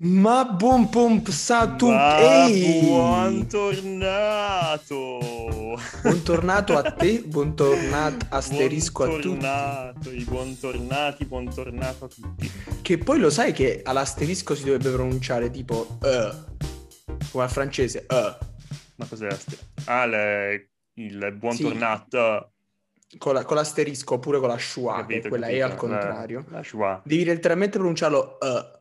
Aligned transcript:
Ma 0.00 0.44
buon 0.44 0.88
pomp 0.90 1.28
sa 1.30 1.66
tu... 1.74 1.88
Ma 1.90 2.46
Ehi! 2.46 2.86
buon 2.86 3.48
tornato! 3.48 5.18
Buon 6.02 6.22
tornato 6.22 6.76
a 6.76 6.82
te, 6.92 7.22
buon 7.26 7.56
tornato 7.56 8.26
asterisco 8.28 9.02
a 9.02 9.06
tutti. 9.08 9.26
Buontornato, 9.38 10.10
i 10.12 10.22
buontornati, 10.22 11.24
buontornato 11.24 12.04
a 12.04 12.08
tutti. 12.08 12.48
Che 12.80 12.98
poi 12.98 13.18
lo 13.18 13.28
sai 13.28 13.52
che 13.52 13.80
all'asterisco 13.82 14.54
si 14.54 14.62
dovrebbe 14.62 14.90
pronunciare 14.92 15.50
tipo 15.50 15.98
eh, 16.04 16.30
come 17.32 17.42
al 17.44 17.50
francese 17.50 18.06
eh, 18.08 18.36
Ma 18.94 19.04
cos'è 19.04 19.26
la 19.26 19.36
st- 19.36 19.64
Ah, 19.86 20.06
le- 20.06 20.68
il 20.94 21.34
buontornato. 21.36 22.52
con, 23.18 23.34
la- 23.34 23.44
con 23.44 23.56
l'asterisco 23.56 24.14
oppure 24.14 24.38
con 24.38 24.46
la 24.48 24.58
schwa, 24.58 24.94
Capito, 24.98 25.28
quella 25.28 25.48
è 25.48 25.58
capito, 25.58 25.64
al 25.64 25.70
la- 25.70 25.76
contrario. 25.98 26.44
La, 26.50 26.62
schwa. 26.62 27.02
Devi 27.04 27.24
letteralmente 27.24 27.78
pronunciarlo 27.78 28.38
eh. 28.38 28.76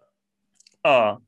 Ah, 0.90 1.20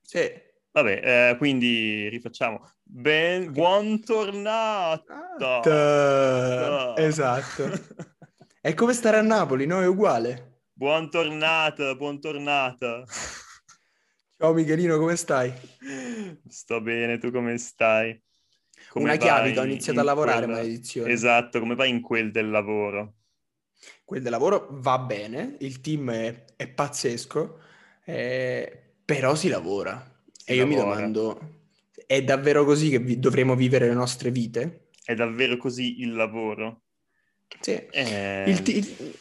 Sì. 0.00 0.28
vabbè, 0.72 1.30
eh, 1.30 1.36
quindi 1.36 2.08
rifacciamo. 2.08 2.68
Ben, 2.82 3.52
buon 3.52 4.02
tornato! 4.02 5.44
Ah, 5.44 6.94
Esatto. 6.96 7.70
È 8.60 8.74
come 8.74 8.92
stare 8.92 9.18
a 9.18 9.22
Napoli, 9.22 9.66
no? 9.66 9.80
È 9.80 9.86
uguale. 9.86 10.62
buon 10.72 11.10
tornato, 11.10 11.94
buon 11.94 12.18
tornato. 12.20 13.04
Ciao 14.36 14.52
Michelino, 14.52 14.98
come 14.98 15.14
stai? 15.14 15.52
Sto 16.48 16.80
bene, 16.80 17.18
tu 17.18 17.30
come 17.30 17.58
stai? 17.58 18.20
Come 18.88 19.04
Una 19.04 19.14
chiavica, 19.16 19.60
ho 19.60 19.64
iniziato 19.64 20.00
in 20.00 20.00
a 20.00 20.02
lavorare, 20.08 20.44
quella- 20.46 20.60
maledizione. 20.60 21.12
Esatto, 21.12 21.60
come 21.60 21.76
vai 21.76 21.90
in 21.90 22.00
quel 22.00 22.32
del 22.32 22.50
lavoro? 22.50 23.14
Quel 24.04 24.22
del 24.22 24.32
lavoro 24.32 24.66
va 24.72 24.98
bene, 24.98 25.56
il 25.60 25.80
team 25.80 26.10
è, 26.10 26.44
è 26.56 26.66
pazzesco, 26.68 27.60
eh, 28.04 28.94
però 29.04 29.34
si 29.34 29.48
lavora. 29.48 30.10
Si 30.32 30.50
e 30.50 30.54
io 30.56 30.66
mi 30.66 30.74
lavora. 30.74 30.94
domando, 30.96 31.60
è 32.06 32.22
davvero 32.22 32.64
così 32.64 32.90
che 32.90 32.98
vi- 32.98 33.18
dovremo 33.18 33.54
vivere 33.54 33.86
le 33.88 33.94
nostre 33.94 34.30
vite? 34.30 34.88
È 35.04 35.14
davvero 35.14 35.56
così 35.56 36.00
il 36.00 36.12
lavoro? 36.12 36.82
Sì. 37.60 37.72
Eh, 37.90 38.44
Il 38.48 38.62
ti- 38.62 38.76
il- 38.76 39.14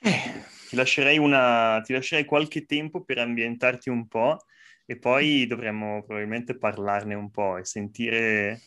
eh, 0.00 0.44
ti, 0.68 0.76
lascerei 0.76 1.18
una, 1.18 1.80
ti 1.84 1.92
lascerei 1.92 2.24
qualche 2.24 2.66
tempo 2.66 3.04
per 3.04 3.18
ambientarti 3.18 3.88
un 3.88 4.08
po' 4.08 4.38
e 4.84 4.98
poi 4.98 5.46
dovremmo 5.46 6.02
probabilmente 6.04 6.56
parlarne 6.58 7.14
un 7.14 7.30
po' 7.30 7.56
e 7.56 7.64
sentire 7.64 8.60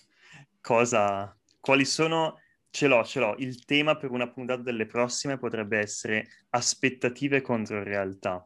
cosa, 0.62 1.36
quali 1.60 1.86
sono... 1.86 2.40
Ce 2.76 2.88
l'ho, 2.88 3.06
ce 3.06 3.20
l'ho. 3.22 3.36
Il 3.38 3.64
tema 3.64 3.96
per 3.96 4.12
una 4.12 4.30
puntata 4.30 4.62
delle 4.62 4.86
prossime 4.86 5.38
potrebbe 5.38 5.78
essere 5.78 6.28
aspettative 6.50 7.40
contro 7.42 7.82
realtà 7.84 8.46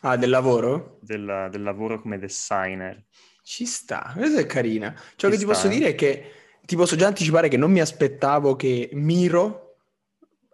Ah, 0.00 0.16
del 0.16 0.30
lavoro? 0.30 0.98
del, 1.02 1.48
del 1.50 1.62
lavoro 1.62 2.00
come 2.00 2.18
designer. 2.18 3.04
Ci 3.42 3.66
sta, 3.66 4.12
questa 4.16 4.40
è 4.40 4.46
carina. 4.46 4.94
Ciò 5.16 5.28
Ci 5.28 5.34
che 5.34 5.38
ti 5.38 5.44
posso 5.44 5.66
eh? 5.66 5.70
dire 5.70 5.88
è 5.88 5.94
che 5.94 6.32
ti 6.64 6.76
posso 6.76 6.96
già 6.96 7.06
anticipare 7.06 7.48
che 7.48 7.56
non 7.56 7.70
mi 7.70 7.80
aspettavo 7.80 8.56
che 8.56 8.90
Miro 8.92 9.76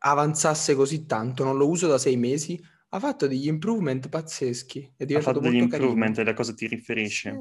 avanzasse 0.00 0.74
così 0.74 1.06
tanto, 1.06 1.44
non 1.44 1.56
lo 1.56 1.68
uso 1.68 1.86
da 1.86 1.98
sei 1.98 2.16
mesi, 2.16 2.58
ha 2.90 2.98
fatto 2.98 3.26
degli 3.26 3.46
improvement 3.46 4.08
pazzeschi, 4.08 4.94
è 4.96 5.04
Ha 5.14 5.20
fatto 5.20 5.40
degli 5.40 5.66
carino. 5.68 5.90
improvement, 5.90 6.18
e 6.18 6.22
a 6.22 6.34
cosa 6.34 6.54
ti 6.54 6.66
riferisci? 6.66 7.28
Sì. 7.28 7.36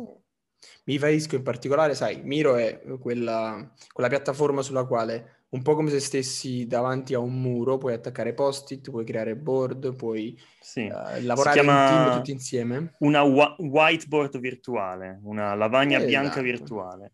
Mi 0.85 0.93
riferisco 0.93 1.35
in 1.35 1.43
particolare, 1.43 1.95
sai, 1.95 2.21
Miro 2.23 2.55
è 2.55 2.81
quella, 2.99 3.71
quella 3.93 4.09
piattaforma 4.09 4.61
sulla 4.61 4.85
quale, 4.85 5.36
un 5.49 5.61
po' 5.61 5.75
come 5.75 5.89
se 5.89 5.99
stessi 5.99 6.67
davanti 6.67 7.13
a 7.13 7.19
un 7.19 7.39
muro, 7.39 7.77
puoi 7.77 7.93
attaccare 7.93 8.33
post-it, 8.33 8.89
puoi 8.89 9.05
creare 9.05 9.35
board, 9.35 9.95
puoi 9.95 10.37
Sì. 10.59 10.81
eh, 10.81 11.21
lavorare 11.21 11.59
in 11.59 11.83
team 11.85 12.11
tutti 12.11 12.31
insieme. 12.31 12.95
Una 12.99 13.21
whi- 13.23 13.55
whiteboard 13.59 14.39
virtuale, 14.39 15.19
una 15.23 15.53
lavagna 15.55 15.99
bianca 15.99 16.41
Esatto. 16.41 16.41
virtuale. 16.41 17.11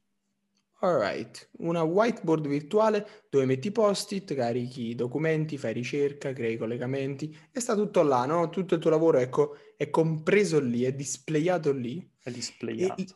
Alright, 0.84 1.50
una 1.60 1.82
whiteboard 1.84 2.46
virtuale 2.46 3.08
dove 3.30 3.46
metti 3.46 3.72
post-it, 3.72 4.34
carichi 4.34 4.88
i 4.90 4.96
documenti, 4.96 5.58
fai 5.58 5.72
ricerca, 5.72 6.34
crei 6.34 6.58
collegamenti 6.58 7.34
e 7.54 7.60
sta 7.62 7.74
tutto 7.74 8.02
là, 8.04 8.26
no? 8.26 8.50
Tutto 8.50 8.76
il 8.76 8.82
tuo 8.82 8.90
lavoro, 8.90 9.18
ecco, 9.20 9.56
è 9.78 9.90
compreso 9.90 10.60
lì, 10.60 10.84
è 10.84 10.92
displayato 10.94 11.72
lì. 11.72 12.00
È 12.22 12.30
E 12.30 12.34
displayato. 12.34 13.02
i- 13.02 13.08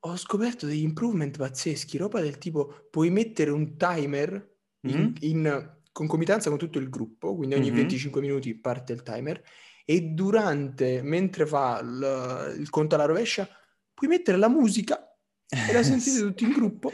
ho 0.00 0.16
scoperto 0.16 0.66
degli 0.66 0.82
improvement 0.82 1.38
pazzeschi, 1.38 1.96
roba 1.96 2.20
del 2.20 2.36
tipo 2.36 2.86
puoi 2.90 3.08
mettere 3.10 3.50
un 3.50 3.76
timer 3.78 4.55
in, 4.82 5.00
Mm? 5.00 5.14
in 5.20 5.74
concomitanza 5.92 6.50
con 6.50 6.58
tutto 6.58 6.78
il 6.78 6.88
gruppo, 6.88 7.34
quindi 7.34 7.54
ogni 7.54 7.70
Mhm. 7.70 7.76
25 7.76 8.20
minuti 8.20 8.54
parte 8.58 8.92
il 8.92 9.02
timer 9.02 9.42
e 9.84 10.00
durante, 10.02 11.00
mentre 11.02 11.46
fa 11.46 11.80
il, 11.82 12.56
il 12.58 12.68
conto 12.70 12.94
alla 12.94 13.04
rovescia, 13.04 13.48
puoi 13.94 14.10
mettere 14.10 14.36
la 14.36 14.48
musica 14.48 15.16
e 15.48 15.72
la 15.72 15.82
sentite 15.82 16.20
tutti 16.20 16.44
in 16.44 16.50
gruppo. 16.50 16.90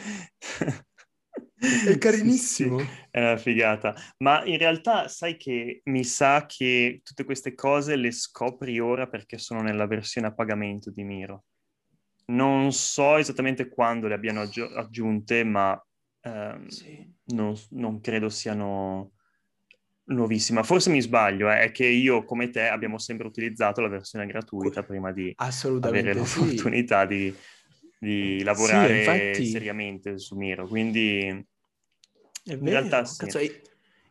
È 1.63 1.97
carinissimo. 1.99 2.79
Sì, 2.81 2.85
sì, 2.85 2.91
è 3.11 3.21
una 3.21 3.37
figata. 3.37 3.95
Ma 4.19 4.45
in 4.45 4.59
realtà 4.59 5.09
sai 5.09 5.37
che 5.37 5.81
mi 5.85 6.05
sa 6.05 6.45
che 6.47 7.01
tutte 7.03 7.25
queste 7.25 7.55
cose 7.55 7.97
le 7.97 8.11
scopri 8.11 8.79
ora 8.81 9.09
perché 9.09 9.39
sono 9.39 9.63
nella 9.63 9.87
versione 9.87 10.27
a 10.29 10.35
pagamento 10.35 10.91
di 10.91 11.05
Miro. 11.05 11.45
Non 12.27 12.73
so 12.73 13.17
esattamente 13.17 13.69
quando 13.69 14.07
le 14.07 14.15
abbiano 14.15 14.43
aggi- 14.43 14.61
aggiunte, 14.61 15.45
ma 15.45 15.81
ehm, 16.23 16.67
Sì. 16.69 17.11
non, 17.27 17.55
non 17.71 18.01
credo 18.01 18.29
siano 18.29 19.13
nuovissime. 20.05 20.63
Forse 20.63 20.91
mi 20.91 21.01
sbaglio, 21.01 21.51
eh, 21.51 21.61
è 21.63 21.71
che 21.73 21.87
io 21.87 22.25
come 22.25 22.51
te 22.51 22.69
abbiamo 22.69 22.99
sempre 22.99 23.27
utilizzato 23.27 23.81
la 23.81 23.89
versione 23.89 24.27
gratuita 24.27 24.83
prima 24.83 25.13
di 25.13 25.33
avere 25.37 26.13
sì. 26.25 26.39
l'opportunità 26.39 27.07
di, 27.07 27.35
di 27.99 28.43
lavorare 28.43 28.99
infatti- 28.99 29.47
seriamente 29.47 30.19
su 30.19 30.37
Miro. 30.37 30.67
Quindi 30.67 31.27
È 32.45 32.53
in 32.53 32.59
vero, 32.59 32.71
realtà 32.71 33.05
sì. 33.05 33.19
cazzo, 33.25 33.39
e- 33.39 33.63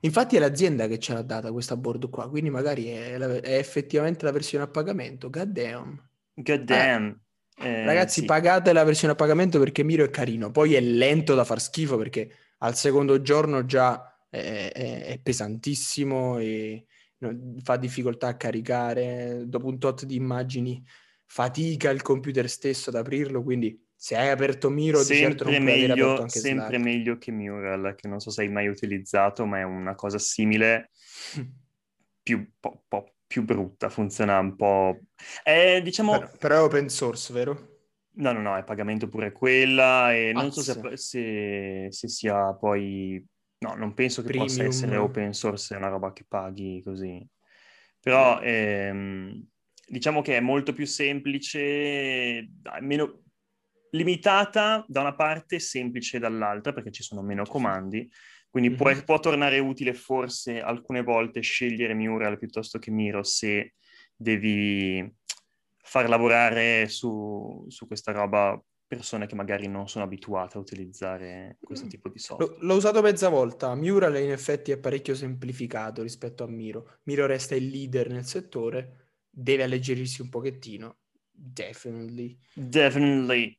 Infatti 0.03 0.35
è 0.35 0.39
l'azienda 0.39 0.87
che 0.87 0.97
ce 0.97 1.13
l'ha 1.13 1.21
data 1.21 1.51
questa 1.51 1.77
board 1.77 2.09
qua, 2.09 2.27
quindi 2.27 2.49
magari 2.49 2.87
è, 2.87 3.19
la- 3.19 3.39
è 3.39 3.57
effettivamente 3.57 4.25
la 4.25 4.31
versione 4.31 4.63
a 4.63 4.67
pagamento. 4.67 5.29
God 5.29 5.49
damn. 5.49 6.09
God 6.33 6.61
damn. 6.63 7.07
Eh, 7.09 7.15
Ragazzi, 7.63 8.21
sì. 8.21 8.25
pagate 8.25 8.73
la 8.73 8.83
versione 8.83 9.13
a 9.13 9.15
pagamento 9.15 9.59
perché 9.59 9.83
Miro 9.83 10.03
è 10.03 10.09
carino. 10.09 10.51
Poi 10.51 10.73
è 10.73 10.79
lento 10.81 11.35
da 11.35 11.43
far 11.43 11.61
schifo 11.61 11.97
perché 11.97 12.31
al 12.59 12.75
secondo 12.75 13.21
giorno 13.21 13.65
già 13.65 14.17
è, 14.29 14.71
è- 14.73 15.05
è 15.05 15.19
pesantissimo 15.19 16.37
e 16.39 16.85
fa 17.63 17.77
difficoltà 17.77 18.27
a 18.27 18.37
caricare. 18.37 19.43
Dopo 19.45 19.67
un 19.67 19.77
tot 19.79 20.05
di 20.05 20.15
immagini 20.15 20.83
fatica 21.25 21.89
il 21.89 22.01
computer 22.01 22.49
stesso 22.49 22.89
ad 22.89 22.95
aprirlo. 22.95 23.43
Quindi 23.43 23.79
se 23.95 24.17
hai 24.17 24.29
aperto 24.29 24.69
Miro, 24.69 24.99
di 24.99 25.15
certo 25.15 25.45
sempre 25.45 25.57
aver 25.57 25.91
aperto 25.91 26.03
meglio, 26.03 26.27
sempre 26.27 26.51
Slack. 26.67 26.77
meglio 26.83 27.17
che 27.17 27.31
Mural, 27.31 27.95
che 27.95 28.07
non 28.07 28.19
so 28.19 28.31
se 28.31 28.41
hai 28.41 28.49
mai 28.49 28.67
utilizzato, 28.67 29.45
ma 29.45 29.59
è 29.59 29.63
una 29.63 29.93
cosa 29.93 30.17
simile, 30.17 30.89
più, 32.23 32.51
po- 32.59 32.83
po- 32.87 33.13
più 33.31 33.43
brutta, 33.45 33.87
funziona 33.87 34.37
un 34.39 34.57
po'... 34.57 34.99
È, 35.41 35.79
diciamo... 35.81 36.11
Però, 36.11 36.31
però 36.37 36.55
è 36.55 36.61
open 36.63 36.89
source, 36.89 37.31
vero? 37.31 37.69
No, 38.15 38.33
no, 38.33 38.41
no, 38.41 38.57
è 38.57 38.63
pagamento 38.65 39.07
pure 39.07 39.31
quella 39.31 40.13
e 40.13 40.33
non 40.33 40.51
so 40.51 40.61
se, 40.61 40.71
Azza. 40.71 40.97
se- 40.97 41.87
se 41.89 42.07
sia 42.09 42.53
poi... 42.53 43.25
No, 43.59 43.75
non 43.75 43.93
penso 43.93 44.21
che 44.21 44.31
possa 44.31 44.55
Premium. 44.55 44.67
essere 44.67 44.97
open 44.97 45.33
source, 45.33 45.73
è 45.73 45.77
una 45.77 45.87
roba 45.87 46.11
che 46.11 46.25
paghi 46.27 46.81
così. 46.83 47.25
Però 48.01 48.41
ehm, 48.41 49.47
diciamo 49.87 50.21
che 50.21 50.35
è 50.35 50.41
molto 50.41 50.73
più 50.73 50.85
semplice, 50.85 52.49
meno 52.81 53.21
limitata 53.91 54.83
da 54.87 54.99
una 54.99 55.15
parte, 55.15 55.59
semplice 55.59 56.19
dall'altra, 56.19 56.73
perché 56.73 56.91
ci 56.91 57.03
sono 57.03 57.21
meno 57.21 57.45
comandi. 57.45 58.11
Quindi 58.51 58.71
può, 58.71 58.91
Mhm. 58.91 59.03
può 59.05 59.17
tornare 59.19 59.59
utile 59.59 59.93
forse 59.93 60.59
alcune 60.59 61.01
volte 61.01 61.39
scegliere 61.39 61.93
Mural 61.93 62.37
piuttosto 62.37 62.77
che 62.79 62.91
Miro 62.91 63.23
se 63.23 63.75
devi 64.13 65.09
far 65.77 66.09
lavorare 66.09 66.87
su, 66.89 67.65
su 67.69 67.87
questa 67.87 68.11
roba 68.11 68.61
persone 68.85 69.25
che 69.25 69.35
magari 69.35 69.67
non 69.67 69.87
sono 69.87 70.03
abituate 70.03 70.57
a 70.57 70.59
utilizzare 70.59 71.57
questo 71.61 71.87
tipo 71.87 72.09
di 72.09 72.19
software. 72.19 72.57
L'ho, 72.59 72.67
l'ho 72.67 72.75
usato 72.75 73.01
mezza 73.01 73.29
volta. 73.29 73.73
Mural 73.73 74.17
in 74.17 74.31
effetti 74.31 74.71
è 74.71 74.77
parecchio 74.77 75.15
semplificato 75.15 76.01
rispetto 76.01 76.43
a 76.43 76.47
Miro. 76.47 76.97
Miro 77.03 77.25
resta 77.25 77.55
il 77.55 77.67
leader 77.69 78.09
nel 78.09 78.25
settore, 78.25 79.13
deve 79.29 79.63
alleggerirsi 79.63 80.21
un 80.21 80.27
pochettino. 80.27 80.97
Definitely. 81.31 82.37
Definitely. 82.53 83.57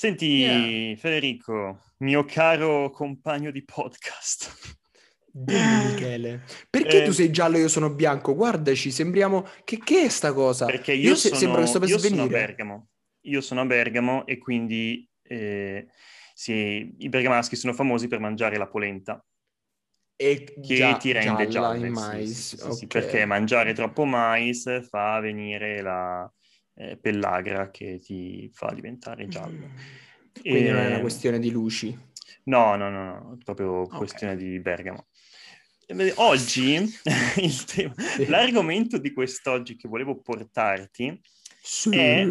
Senti, 0.00 0.38
Yeah. 0.38 0.96
Federico, 0.96 1.78
mio 1.98 2.24
caro 2.24 2.88
compagno 2.88 3.50
di 3.50 3.62
podcast. 3.62 4.78
Dimmi, 5.30 5.92
Michele, 5.92 6.42
perché 6.70 7.02
Eh, 7.02 7.04
tu 7.04 7.10
sei 7.12 7.30
giallo 7.30 7.58
e 7.58 7.60
io 7.60 7.68
sono 7.68 7.90
bianco? 7.90 8.34
Guardaci, 8.34 8.90
sembriamo... 8.90 9.46
Che, 9.62 9.76
che 9.76 10.04
è 10.04 10.08
sta 10.08 10.32
cosa? 10.32 10.64
Perché 10.64 10.94
io, 10.94 11.14
se- 11.14 11.28
sono, 11.28 11.40
sembra 11.40 11.60
che 11.60 11.66
sto 11.66 11.80
per 11.80 11.88
io 11.90 11.98
sono 11.98 12.22
a. 12.22 12.26
Bergamo. 12.28 12.88
Io 13.24 13.42
sono 13.42 13.60
a 13.60 13.66
Bergamo 13.66 14.26
e 14.26 14.38
quindi 14.38 15.06
eh, 15.20 15.88
sì, 16.32 16.94
i 16.96 17.08
bergamaschi 17.10 17.54
sono 17.54 17.74
famosi 17.74 18.08
per 18.08 18.20
mangiare 18.20 18.56
la 18.56 18.68
polenta. 18.68 19.22
E 20.16 20.44
che 20.44 20.76
gia- 20.76 20.96
ti 20.96 21.12
rende 21.12 21.46
gialla 21.48 21.78
giallo. 21.78 22.24
sì, 22.24 22.26
sì, 22.26 22.42
sì, 22.42 22.56
sì, 22.56 22.72
sì, 22.72 22.84
ok. 22.84 22.86
perché 22.86 23.26
mangiare 23.26 23.74
troppo 23.74 24.06
mais 24.06 24.88
fa 24.88 25.20
venire 25.20 25.82
la, 25.82 26.32
eh, 26.80 26.96
pellagra 26.96 27.70
che 27.70 27.98
ti 27.98 28.50
fa 28.52 28.72
diventare 28.72 29.28
giallo. 29.28 29.66
Mm. 29.66 30.40
Quindi 30.40 30.66
e... 30.66 30.72
non 30.72 30.80
è 30.80 30.86
una 30.86 31.00
questione 31.00 31.38
di 31.38 31.50
luci? 31.50 31.96
No, 32.44 32.74
no, 32.74 32.88
no, 32.88 33.04
no, 33.04 33.34
è 33.34 33.44
proprio 33.44 33.80
okay. 33.82 33.98
questione 33.98 34.36
di 34.36 34.58
Bergamo. 34.60 35.06
Oggi 36.16 36.78
tema, 37.66 37.94
sì. 37.96 38.26
l'argomento 38.26 38.96
di 38.98 39.12
quest'oggi 39.12 39.76
che 39.76 39.88
volevo 39.88 40.20
portarti 40.20 41.20
sì. 41.60 41.90
è 41.90 42.26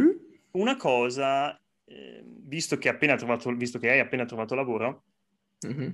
una 0.52 0.78
cosa, 0.78 1.62
eh, 1.86 2.24
visto, 2.26 2.78
che 2.78 2.88
trovato, 3.18 3.54
visto, 3.54 3.78
che 3.78 3.92
hai 3.92 4.00
appena 4.00 4.26
trovato 4.26 4.56
lavoro, 4.56 5.04
mm-hmm. 5.68 5.90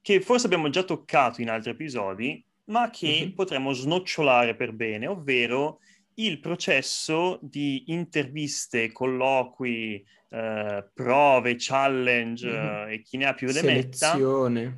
che 0.00 0.20
forse 0.22 0.46
abbiamo 0.46 0.70
già 0.70 0.82
toccato 0.82 1.42
in 1.42 1.50
altri 1.50 1.72
episodi, 1.72 2.42
ma 2.64 2.88
che 2.88 3.20
mm-hmm. 3.20 3.34
potremmo 3.34 3.72
snocciolare 3.74 4.56
per 4.56 4.72
bene, 4.72 5.06
ovvero 5.06 5.80
il 6.16 6.40
processo 6.40 7.38
di 7.42 7.84
interviste, 7.88 8.92
colloqui, 8.92 10.04
eh, 10.28 10.90
prove, 10.92 11.56
challenge 11.58 12.48
mm-hmm. 12.48 12.90
e 12.90 13.02
chi 13.02 13.16
ne 13.16 13.26
ha 13.26 13.34
più 13.34 13.52
ne 13.52 13.62
metta, 13.62 14.16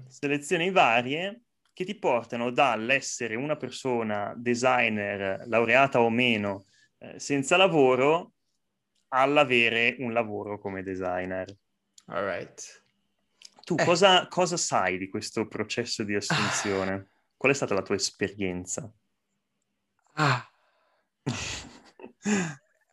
selezioni 0.08 0.70
varie 0.70 1.42
che 1.72 1.84
ti 1.84 1.96
portano 1.96 2.50
dall'essere 2.50 3.34
una 3.34 3.56
persona 3.56 4.32
designer 4.36 5.44
laureata 5.46 6.00
o 6.00 6.08
meno 6.08 6.66
eh, 6.98 7.18
senza 7.18 7.56
lavoro 7.56 8.32
all'avere 9.08 9.96
un 9.98 10.12
lavoro 10.12 10.58
come 10.58 10.82
designer. 10.82 11.46
All 12.06 12.24
right. 12.24 12.82
Tu 13.64 13.74
eh. 13.78 13.84
cosa, 13.84 14.26
cosa, 14.28 14.56
sai 14.56 14.98
di 14.98 15.08
questo 15.08 15.46
processo 15.46 16.02
di 16.02 16.14
assunzione? 16.14 16.92
Ah. 16.92 17.06
Qual 17.36 17.52
è 17.52 17.54
stata 17.54 17.74
la 17.74 17.82
tua 17.82 17.94
esperienza? 17.94 18.90
Ah. 20.14 20.48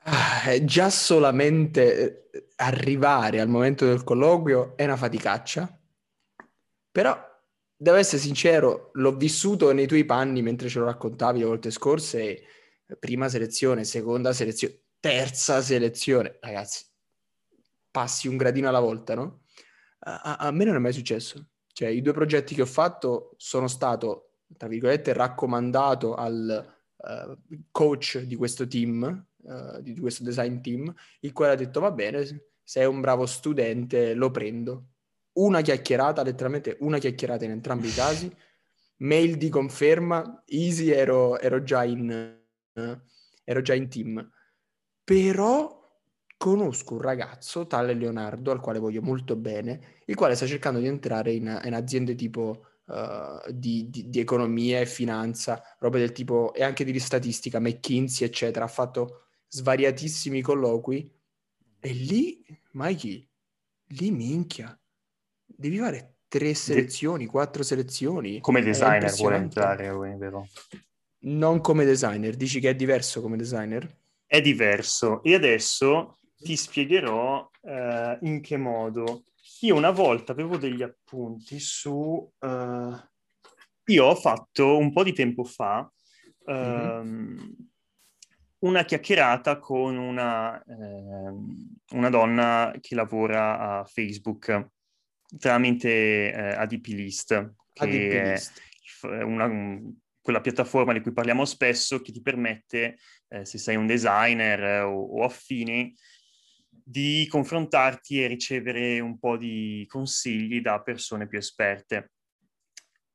Ah, 0.04 0.64
già 0.64 0.90
solamente 0.90 2.30
eh, 2.32 2.48
arrivare 2.58 3.40
al 3.40 3.50
momento 3.50 3.86
del 3.86 4.04
colloquio 4.04 4.76
è 4.76 4.84
una 4.86 4.98
faticaccia, 4.98 5.80
però 6.92 7.18
devo 7.76 7.98
essere 7.98 8.22
sincero, 8.22 8.92
l'ho 8.94 9.16
vissuto 9.16 9.72
nei 9.72 9.88
tuoi 9.88 10.06
panni 10.06 10.42
mentre 10.42 10.70
ce 10.70 10.80
lo 10.80 10.86
raccontavi 10.86 11.40
le 11.40 11.46
volte 11.46 11.72
scorse, 11.72 12.44
prima 13.00 13.30
selezione, 13.30 13.84
seconda 13.84 14.34
selezione, 14.34 14.82
terza 15.00 15.62
selezione, 15.62 16.38
ragazzi, 16.42 16.86
passi 17.90 18.28
un 18.28 18.38
gradino 18.38 18.70
alla 18.70 18.80
volta, 18.80 19.16
no? 19.16 19.42
A, 20.00 20.38
a, 20.38 20.52
me 20.52 20.64
non 20.64 20.76
è 20.76 20.80
mai 20.80 20.94
successo. 20.94 21.48
Cioè, 21.74 21.88
i 21.88 22.02
due 22.02 22.14
progetti 22.14 22.56
che 22.56 22.64
ho 22.64 22.68
fatto 22.68 23.34
sono 23.38 23.68
stato, 23.68 24.34
tra 24.58 24.68
virgolette, 24.68 25.14
raccomandato 25.14 26.16
al 26.16 26.81
coach 27.72 28.20
di 28.20 28.36
questo 28.36 28.68
team, 28.68 29.26
uh, 29.44 29.82
di, 29.82 30.00
questo 30.00 30.24
design 30.24 30.62
team, 30.62 30.94
il 31.22 31.32
quale 31.34 31.54
ha 31.54 31.56
detto, 31.56 31.80
va 31.80 31.92
bene, 31.92 32.26
sei 32.64 32.86
un 32.86 33.02
bravo 33.02 33.26
studente, 33.26 34.14
lo 34.14 34.32
prendo 34.32 34.86
una 35.34 35.62
chiacchierata, 35.62 36.24
letteralmente 36.24 36.78
una 36.82 36.98
chiacchierata 36.98 37.46
in 37.46 37.52
entrambi 37.52 37.88
i 37.88 37.94
casi, 37.94 38.34
mail 39.02 39.38
di 39.38 39.50
conferma, 39.50 40.44
easy 40.46 40.90
ero, 40.90 41.40
ero, 41.40 41.64
già, 41.64 41.84
in, 41.84 42.40
ero 43.44 43.62
già 43.62 43.74
in 43.74 43.90
team. 43.90 44.30
Però 45.04 45.80
conosco 46.38 46.96
un 46.96 47.02
ragazzo, 47.02 47.68
tale 47.68 47.94
Leonardo, 47.94 48.52
al 48.52 48.60
quale 48.60 48.80
voglio 48.80 49.02
molto 49.02 49.36
bene, 49.36 50.02
il 50.06 50.16
quale 50.16 50.36
sta 50.36 50.46
cercando 50.46 50.80
di 50.80 50.88
entrare 50.88 51.32
in, 51.32 51.62
in 51.64 51.74
aziende 51.74 52.16
tipo 52.16 52.66
uh, 52.92 53.52
di, 53.52 53.90
di, 53.90 54.10
di, 54.10 54.20
economia 54.20 54.80
e 54.80 54.86
finanza, 54.86 55.62
robe 55.80 56.00
del 56.00 56.12
tipo, 56.12 56.54
e 56.54 56.64
anche 56.64 56.84
di 56.84 57.00
statistica, 57.00 57.60
McKinsey, 57.60 58.28
eccetera. 58.28 58.66
Ha 58.66 58.70
fatto 58.70 59.28
svariatissimi 59.48 60.42
colloqui 60.42 61.12
e 61.80 61.90
lì, 61.92 62.44
Mikey, 62.72 63.28
lì 63.88 64.12
minchia 64.12 64.78
devi 65.46 65.78
fare 65.78 66.16
tre 66.28 66.54
selezioni, 66.54 67.26
quattro 67.26 67.64
selezioni. 67.64 68.40
Come 68.40 68.62
designer 68.62 69.14
vuole 69.16 69.36
entrare, 69.36 69.92
vero? 70.18 70.48
Non 71.24 71.62
come 71.62 71.86
designer, 71.86 72.36
dici 72.36 72.60
che 72.60 72.70
è 72.70 72.76
diverso 72.76 73.22
come 73.22 73.38
designer? 73.38 73.88
È 74.26 74.42
diverso 74.42 75.22
e 75.24 75.36
adesso 75.36 76.18
ti 76.38 76.56
spiegherò 76.56 77.50
uh, 77.62 78.18
in 78.22 78.42
che 78.42 78.58
modo. 78.58 79.26
Io 79.62 79.76
una 79.76 79.92
volta 79.92 80.32
avevo 80.32 80.58
degli 80.58 80.82
appunti 80.82 81.60
su... 81.60 82.32
Uh, 82.40 82.96
io 83.86 84.06
ho 84.06 84.16
fatto 84.16 84.78
un 84.78 84.92
po' 84.92 85.04
di 85.04 85.14
tempo 85.14 85.44
fa 85.44 85.92
uh, 86.46 86.52
mm-hmm. 86.54 87.38
una 88.60 88.86
chiacchierata 88.86 89.58
con 89.58 89.98
una, 89.98 90.64
ehm, 90.64 91.76
una 91.92 92.10
donna 92.10 92.74
che 92.80 92.96
lavora 92.96 93.80
a 93.80 93.86
Facebook 93.86 94.70
tramite 95.38 96.32
eh, 96.32 96.54
ADP 96.54 96.88
List, 96.88 97.54
che 97.74 97.84
ADP 97.84 98.32
List. 98.32 98.62
è 99.02 99.22
una, 99.22 99.50
quella 100.22 100.42
piattaforma 100.42 100.94
di 100.94 101.02
cui 101.02 101.14
parliamo 101.14 101.46
spesso 101.46 102.02
che 102.02 102.12
ti 102.12 102.22
permette, 102.22 102.98
eh, 103.30 103.46
se 103.46 103.58
sei 103.58 103.76
un 103.76 103.88
designer 103.88 104.64
eh, 104.64 104.80
o, 104.82 105.20
o, 105.20 105.24
affini, 105.24 105.94
di 106.92 107.26
confrontarti 107.30 108.22
e 108.22 108.28
ricevere 108.28 109.00
un 109.00 109.18
po' 109.18 109.38
di 109.38 109.86
consigli 109.88 110.60
da 110.60 110.82
persone 110.82 111.26
più 111.26 111.38
esperte. 111.38 112.12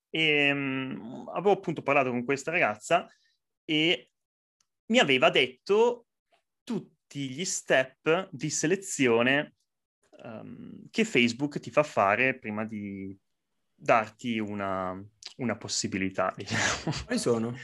E, 0.08 0.50
um, 0.50 1.28
avevo 1.34 1.52
appunto 1.52 1.82
parlato 1.82 2.08
con 2.08 2.24
questa 2.24 2.50
ragazza 2.50 3.06
e 3.66 4.08
mi 4.86 4.98
aveva 4.98 5.28
detto 5.28 6.06
tutti 6.64 7.28
gli 7.28 7.44
step 7.44 8.30
di 8.32 8.48
selezione 8.48 9.56
um, 10.22 10.88
che 10.90 11.04
Facebook 11.04 11.58
ti 11.58 11.70
fa 11.70 11.82
fare 11.82 12.38
prima 12.38 12.64
di 12.64 13.14
darti 13.74 14.38
una, 14.38 14.98
una 15.36 15.56
possibilità. 15.58 16.32
Diciamo. 16.34 16.96
Quali 17.04 17.20
sono? 17.20 17.54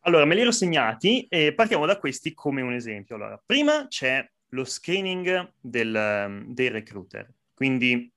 Allora, 0.00 0.24
me 0.24 0.34
li 0.34 0.40
ero 0.40 0.50
segnati 0.50 1.26
e 1.28 1.54
partiamo 1.54 1.86
da 1.86 2.00
questi 2.00 2.34
come 2.34 2.62
un 2.62 2.72
esempio. 2.72 3.14
Allora, 3.14 3.40
prima 3.46 3.86
c'è 3.86 4.28
lo 4.50 4.64
screening 4.64 5.52
del, 5.60 6.44
dei 6.48 6.68
recruiter. 6.68 7.32
Quindi, 7.54 8.10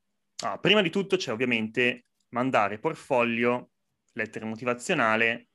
ah, 0.45 0.57
prima 0.59 0.81
di 0.81 0.89
tutto 0.89 1.18
c'è 1.18 1.31
ovviamente 1.31 2.06
mandare 2.30 2.80
portfolio, 2.80 3.71
lettere 4.13 4.45
motivazionale 4.45 5.50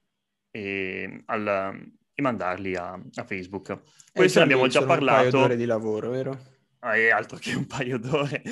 e, 0.50 1.22
al, 1.26 1.90
e 2.14 2.22
mandarli 2.22 2.76
a, 2.76 2.92
a 2.92 3.24
Facebook. 3.24 3.80
Questo 4.12 4.38
ne 4.38 4.44
abbiamo 4.44 4.66
già 4.66 4.84
parlato. 4.84 5.38
Un 5.38 5.44
paio 5.44 5.56
di 5.56 5.64
lavoro, 5.64 6.10
vero? 6.10 6.56
Ah, 6.80 6.94
è 6.94 7.10
altro 7.10 7.38
che 7.38 7.54
un 7.54 7.66
paio 7.66 7.98
d'ore. 7.98 8.42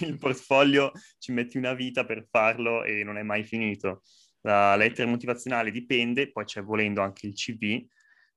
Il 0.00 0.18
portfolio 0.18 0.92
ci 1.18 1.32
metti 1.32 1.58
una 1.58 1.74
vita 1.74 2.04
per 2.04 2.26
farlo 2.30 2.82
e 2.84 3.04
non 3.04 3.18
è 3.18 3.22
mai 3.22 3.44
finito. 3.44 4.02
La 4.42 4.76
lettera 4.76 5.08
motivazionale 5.08 5.70
dipende, 5.70 6.30
poi 6.30 6.44
c'è 6.44 6.62
volendo 6.62 7.02
anche 7.02 7.26
il 7.26 7.34
CV, 7.34 7.84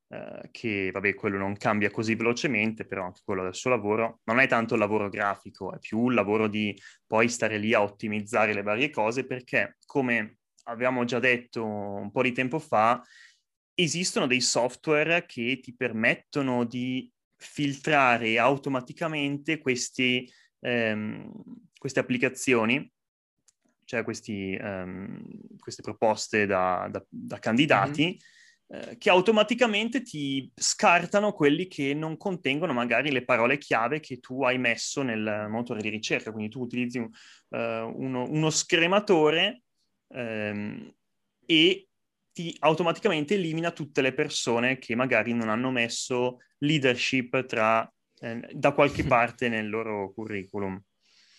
eh, 0.10 0.50
che 0.52 0.90
vabbè, 0.92 1.16
quello 1.16 1.38
non 1.38 1.58
cambia 1.58 1.92
così 1.92 2.16
velocemente, 2.16 2.86
però 2.86 3.06
anche 3.06 3.22
quello 3.26 3.44
del 3.44 3.56
suo 3.56 3.70
lavoro 3.70 4.22
non 4.24 4.40
è 4.40 4.48
tanto 4.48 4.76
il 4.76 4.80
lavoro 4.80 5.10
grafico, 5.10 5.74
è 5.74 5.80
più 5.80 6.08
il 6.08 6.16
lavoro 6.16 6.48
di 6.48 6.80
poi 7.06 7.28
stare 7.28 7.58
lì 7.58 7.74
a 7.74 7.82
ottimizzare 7.82 8.54
le 8.54 8.62
varie 8.62 8.90
cose, 8.90 9.26
perché 9.26 9.78
come 9.86 10.38
avevamo 10.64 11.04
già 11.04 11.20
detto 11.20 11.66
un 11.66 12.12
po' 12.12 12.22
di 12.22 12.32
tempo 12.32 12.60
fa, 12.60 13.02
esistono 13.74 14.28
dei 14.28 14.42
software 14.42 15.26
che 15.26 15.60
ti 15.62 15.76
permettono 15.76 16.64
di 16.64 17.12
filtrare 17.36 18.40
automaticamente 18.40 19.60
questi, 19.60 20.30
ehm, 20.62 21.32
queste 21.78 22.00
applicazioni, 22.00 22.92
cioè 23.86 24.04
questi, 24.04 24.54
ehm, 24.54 25.22
queste 25.60 25.82
proposte 25.82 26.46
da, 26.46 26.88
da, 26.90 27.06
da 27.08 27.40
candidati, 27.40 28.04
mm-hmm. 28.04 28.18
Eh, 28.70 28.98
che 28.98 29.10
automaticamente 29.10 30.02
ti 30.02 30.52
scartano 30.54 31.32
quelli 31.32 31.68
che 31.68 31.94
non 31.94 32.18
contengono 32.18 32.74
magari 32.74 33.12
le 33.12 33.24
parole 33.24 33.58
chiave 33.58 34.02
che 34.02 34.20
tu 34.20 34.44
hai 34.44 34.58
messo 34.58 35.04
nel 35.04 35.48
motore 35.50 35.82
di 35.82 35.88
ricerca. 35.88 36.34
Quindi 36.34 36.52
tu 36.52 36.62
utilizzi 36.62 36.98
un, 36.98 37.10
uh, 37.50 37.58
uno, 37.96 38.30
uno, 38.30 38.50
scrematore 38.50 39.62
ehm, 40.10 40.94
e 41.46 41.88
ti 42.34 42.56
automaticamente 42.60 43.36
elimina 43.36 43.72
tutte 43.72 44.02
le 44.02 44.14
persone 44.14 44.78
che 44.80 44.96
magari 44.96 45.34
non 45.34 45.48
hanno 45.48 45.72
messo 45.72 46.40
leadership 46.58 47.46
tra, 47.46 47.90
eh, 48.20 48.50
da 48.52 48.74
qualche 48.74 49.04
parte 49.08 49.48
nel 49.48 49.70
loro 49.70 50.12
curriculum. 50.12 50.78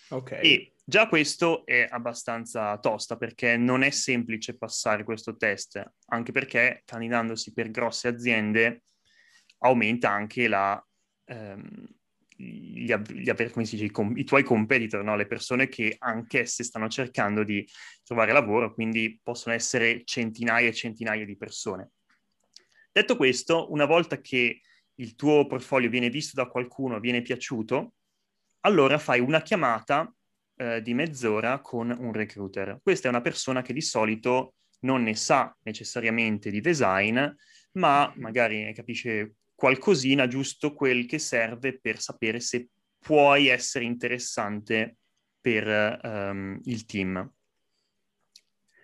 Ok. 0.09 0.31
E 0.31 0.73
già 0.89 1.07
questo 1.07 1.65
è 1.65 1.87
abbastanza 1.89 2.77
tosta 2.79 3.15
perché 3.15 3.55
non 3.55 3.83
è 3.83 3.91
semplice 3.91 4.57
passare 4.57 5.03
questo 5.05 5.37
test, 5.37 5.81
anche 6.07 6.31
perché 6.31 6.81
candidandosi 6.83 7.53
per 7.53 7.69
grosse 7.71 8.07
aziende 8.09 8.83
aumenta 9.59 10.09
anche 10.09 10.47
la, 10.47 10.83
ehm, 11.25 11.85
gli, 12.35 12.91
gli, 12.93 13.33
come 13.51 13.65
si 13.65 13.75
dice, 13.75 13.85
i, 13.85 13.91
com- 13.91 14.17
i 14.17 14.23
tuoi 14.23 14.43
competitor, 14.43 15.03
no? 15.03 15.15
le 15.15 15.27
persone 15.27 15.67
che 15.67 15.95
anch'esse 15.99 16.63
stanno 16.63 16.89
cercando 16.89 17.43
di 17.43 17.65
trovare 18.03 18.31
lavoro, 18.31 18.73
quindi 18.73 19.19
possono 19.21 19.53
essere 19.53 20.03
centinaia 20.05 20.69
e 20.69 20.73
centinaia 20.73 21.23
di 21.23 21.37
persone. 21.37 21.91
Detto 22.91 23.15
questo, 23.15 23.71
una 23.71 23.85
volta 23.85 24.19
che 24.21 24.61
il 24.95 25.15
tuo 25.15 25.45
portfolio 25.45 25.89
viene 25.89 26.09
visto 26.09 26.41
da 26.41 26.49
qualcuno, 26.49 26.99
viene 26.99 27.21
piaciuto, 27.21 27.93
allora 28.61 28.97
fai 28.97 29.19
una 29.19 29.41
chiamata 29.41 30.11
eh, 30.59 30.81
di 30.81 30.93
mezz'ora 30.93 31.59
con 31.59 31.95
un 31.97 32.11
recruiter. 32.11 32.79
Questa 32.83 33.07
è 33.07 33.09
una 33.09 33.21
persona 33.21 33.61
che 33.61 33.71
di 33.71 33.81
solito 33.81 34.55
non 34.81 35.03
ne 35.03 35.15
sa 35.15 35.55
necessariamente 35.63 36.51
di 36.51 36.59
design, 36.59 37.17
ma 37.73 38.11
magari 38.17 38.73
capisce 38.73 39.35
qualcosina, 39.55 40.27
giusto 40.27 40.73
quel 40.73 41.05
che 41.05 41.17
serve 41.17 41.79
per 41.79 41.99
sapere 42.01 42.41
se 42.41 42.67
puoi 42.99 43.47
essere 43.47 43.85
interessante 43.85 44.97
per 45.39 45.99
um, 46.03 46.59
il 46.65 46.85
team. 46.85 47.31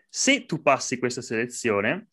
Se 0.09 0.45
tu 0.45 0.61
passi 0.61 0.97
questa 0.97 1.21
selezione, 1.21 2.07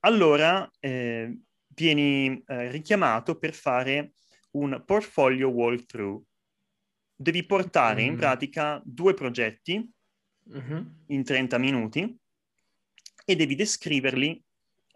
allora 0.00 0.70
eh, 0.78 1.38
vieni 1.68 2.42
eh, 2.46 2.70
richiamato 2.70 3.38
per 3.38 3.54
fare 3.54 4.12
un 4.52 4.82
portfolio 4.84 5.48
walkthrough. 5.48 6.22
Devi 7.22 7.44
portare 7.44 8.02
mm. 8.02 8.06
in 8.06 8.16
pratica 8.16 8.80
due 8.82 9.12
progetti 9.12 9.86
mm-hmm. 10.50 10.82
in 11.08 11.22
30 11.22 11.58
minuti 11.58 12.18
e 13.26 13.36
devi 13.36 13.54
descriverli 13.54 14.42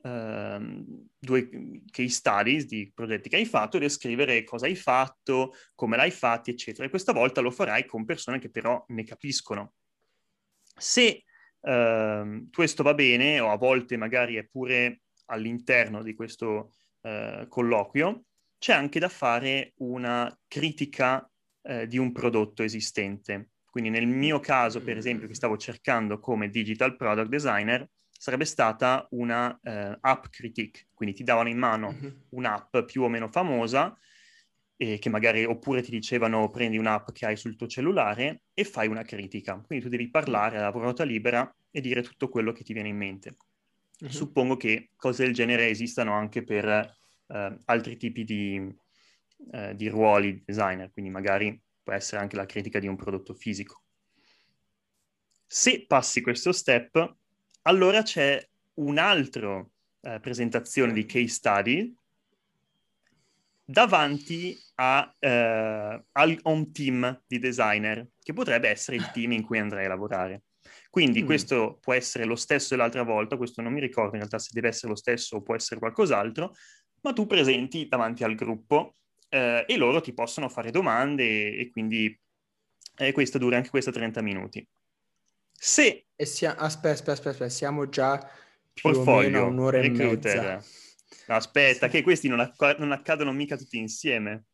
Uh, 0.05 0.85
due 1.19 1.49
case 1.91 2.11
studies 2.11 2.67
di 2.67 2.93
progetti 2.95 3.31
che 3.31 3.37
hai 3.37 3.47
fatto, 3.47 3.79
descrivere 3.79 4.45
cosa 4.45 4.67
hai 4.67 4.77
fatto, 4.77 5.55
come 5.75 5.97
l'hai 5.97 6.11
fatti, 6.11 6.51
eccetera. 6.51 6.85
E 6.85 6.91
questa 6.91 7.15
volta 7.15 7.41
lo 7.41 7.51
farai 7.51 7.87
con 7.87 8.05
persone 8.05 8.39
che 8.39 8.51
però 8.51 8.85
ne 8.89 9.03
capiscono. 9.05 9.73
Se 10.77 11.25
uh, 11.59 12.51
questo 12.51 12.83
va 12.83 12.93
bene, 12.93 13.41
o 13.41 13.51
a 13.51 13.57
volte 13.57 13.97
magari 13.97 14.35
è 14.35 14.45
pure 14.45 15.05
all'interno 15.29 16.03
di 16.03 16.13
questo 16.13 16.75
uh, 17.01 17.49
colloquio, 17.49 18.25
c'è 18.59 18.75
anche 18.75 18.99
da 18.99 19.09
fare 19.09 19.73
una 19.77 20.39
critica 20.47 21.27
eh, 21.67 21.87
di 21.87 21.99
un 21.99 22.13
prodotto 22.13 22.63
esistente. 22.63 23.51
Quindi 23.75 23.91
nel 23.91 24.07
mio 24.07 24.39
caso, 24.39 24.83
per 24.83 24.97
esempio, 24.97 25.27
che 25.27 25.35
stavo 25.35 25.57
cercando 25.57 26.21
come 26.21 26.49
digital 26.49 26.95
product 26.95 27.29
designer, 27.29 27.89
sarebbe 28.09 28.45
stata 28.45 29.07
una 29.11 29.49
uh, 29.51 29.99
app 30.01 30.27
critique, 30.31 30.87
quindi 30.95 31.15
ti 31.15 31.25
davano 31.25 31.49
in 31.49 31.59
mano 31.59 31.93
mm-hmm. 31.93 32.13
un'app 32.31 32.79
più 32.87 33.03
o 33.03 33.09
meno 33.09 33.29
famosa, 33.29 33.99
eh, 34.77 34.99
che 34.99 35.09
magari 35.09 35.45
oppure 35.45 35.83
ti 35.83 35.91
dicevano 35.91 36.49
prendi 36.51 36.79
un'app 36.79 37.11
che 37.11 37.27
hai 37.27 37.37
sul 37.37 37.57
tuo 37.57 37.67
cellulare 37.67 38.43
e 38.55 38.65
fai 38.65 38.87
una 38.89 39.03
critica. 39.03 39.61
Quindi 39.61 39.85
tu 39.85 39.91
devi 39.91 40.09
parlare 40.09 40.59
alla 40.59 40.71
ruota 40.71 41.03
libera 41.05 41.53
e 41.71 41.81
dire 41.81 42.03
tutto 42.03 42.29
quello 42.29 42.53
che 42.53 42.63
ti 42.63 42.73
viene 42.73 42.89
in 42.89 42.97
mente. 42.97 43.37
Mm-hmm. 44.03 44.13
Suppongo 44.13 44.57
che 44.57 44.91
cose 44.97 45.25
del 45.25 45.35
genere 45.35 45.69
esistano 45.69 46.13
anche 46.13 46.45
per 46.45 46.97
uh, 47.27 47.57
altri 47.65 47.97
tipi 47.97 48.25
di, 48.25 48.75
uh, 49.53 49.75
di 49.75 49.89
ruoli 49.89 50.43
designer, 50.45 50.91
quindi 50.93 51.11
magari 51.11 51.61
può 51.83 51.93
essere 51.93 52.21
anche 52.21 52.37
la 52.37 52.47
critica 52.47 52.79
di 52.79 52.89
un 52.89 52.97
prodotto 52.97 53.35
fisico. 53.35 53.83
Se 55.47 55.85
passi 55.87 56.21
questo 56.21 56.53
step, 56.53 57.17
allora 57.63 58.03
c'è 58.03 58.45
un'altra 58.75 59.65
eh, 60.01 60.19
presentazione 60.21 60.93
di 60.93 61.07
case 61.07 61.29
study 61.29 61.95
davanti 63.65 64.59
a, 64.77 65.15
eh, 65.19 66.05
al, 66.13 66.41
un 66.45 66.73
team 66.73 67.23
di 67.27 67.39
designer, 67.39 68.09
che 68.21 68.33
potrebbe 68.33 68.69
essere 68.69 68.97
il 68.97 69.11
team 69.13 69.33
in 69.33 69.43
cui 69.43 69.59
andrai 69.59 69.85
a 69.85 69.89
lavorare. 69.89 70.43
Quindi 70.91 71.23
mm. 71.23 71.27
questo 71.27 71.79
può 71.81 71.93
essere 71.93 72.25
lo 72.25 72.37
stesso 72.37 72.75
dell'altra 72.75 73.03
volta, 73.03 73.37
questo 73.37 73.63
non 73.63 73.73
mi 73.73 73.81
ricordo 73.81 74.13
in 74.13 74.19
realtà 74.19 74.39
se 74.39 74.51
deve 74.53 74.69
essere 74.69 74.89
lo 74.89 74.97
stesso 74.97 75.37
o 75.37 75.43
può 75.43 75.55
essere 75.55 75.81
qualcos'altro, 75.81 76.55
ma 77.03 77.13
tu 77.13 77.27
presenti 77.27 77.87
davanti 77.87 78.25
al 78.25 78.35
gruppo 78.35 78.97
eh, 79.35 79.65
e 79.67 79.77
loro 79.77 80.01
ti 80.01 80.13
possono 80.13 80.49
fare 80.49 80.71
domande 80.71 81.25
e, 81.25 81.61
e 81.61 81.71
quindi 81.71 82.17
eh, 82.97 83.11
questo 83.11 83.39
dura 83.39 83.57
anche 83.57 83.71
questa 83.71 83.91
30 83.91 84.23
minuti. 84.23 84.67
Se... 85.53 86.07
E 86.15 86.25
sia... 86.25 86.57
aspetta, 86.57 87.11
aspetta, 87.11 87.31
aspetta, 87.31 87.49
siamo 87.49 87.89
già 87.89 88.17
più 88.73 88.93
Portfolio, 88.93 89.29
o 89.29 89.31
meno 89.31 89.47
un'ora 89.47 89.81
recruiter. 89.81 90.37
e 90.37 90.41
mezza. 90.41 90.65
aspetta, 91.35 91.87
sì. 91.87 91.93
che 91.93 92.03
questi 92.03 92.29
non, 92.29 92.39
acc- 92.39 92.79
non, 92.79 92.93
accadono 92.93 93.33
mica 93.33 93.57
tutti 93.57 93.77
insieme. 93.77 94.45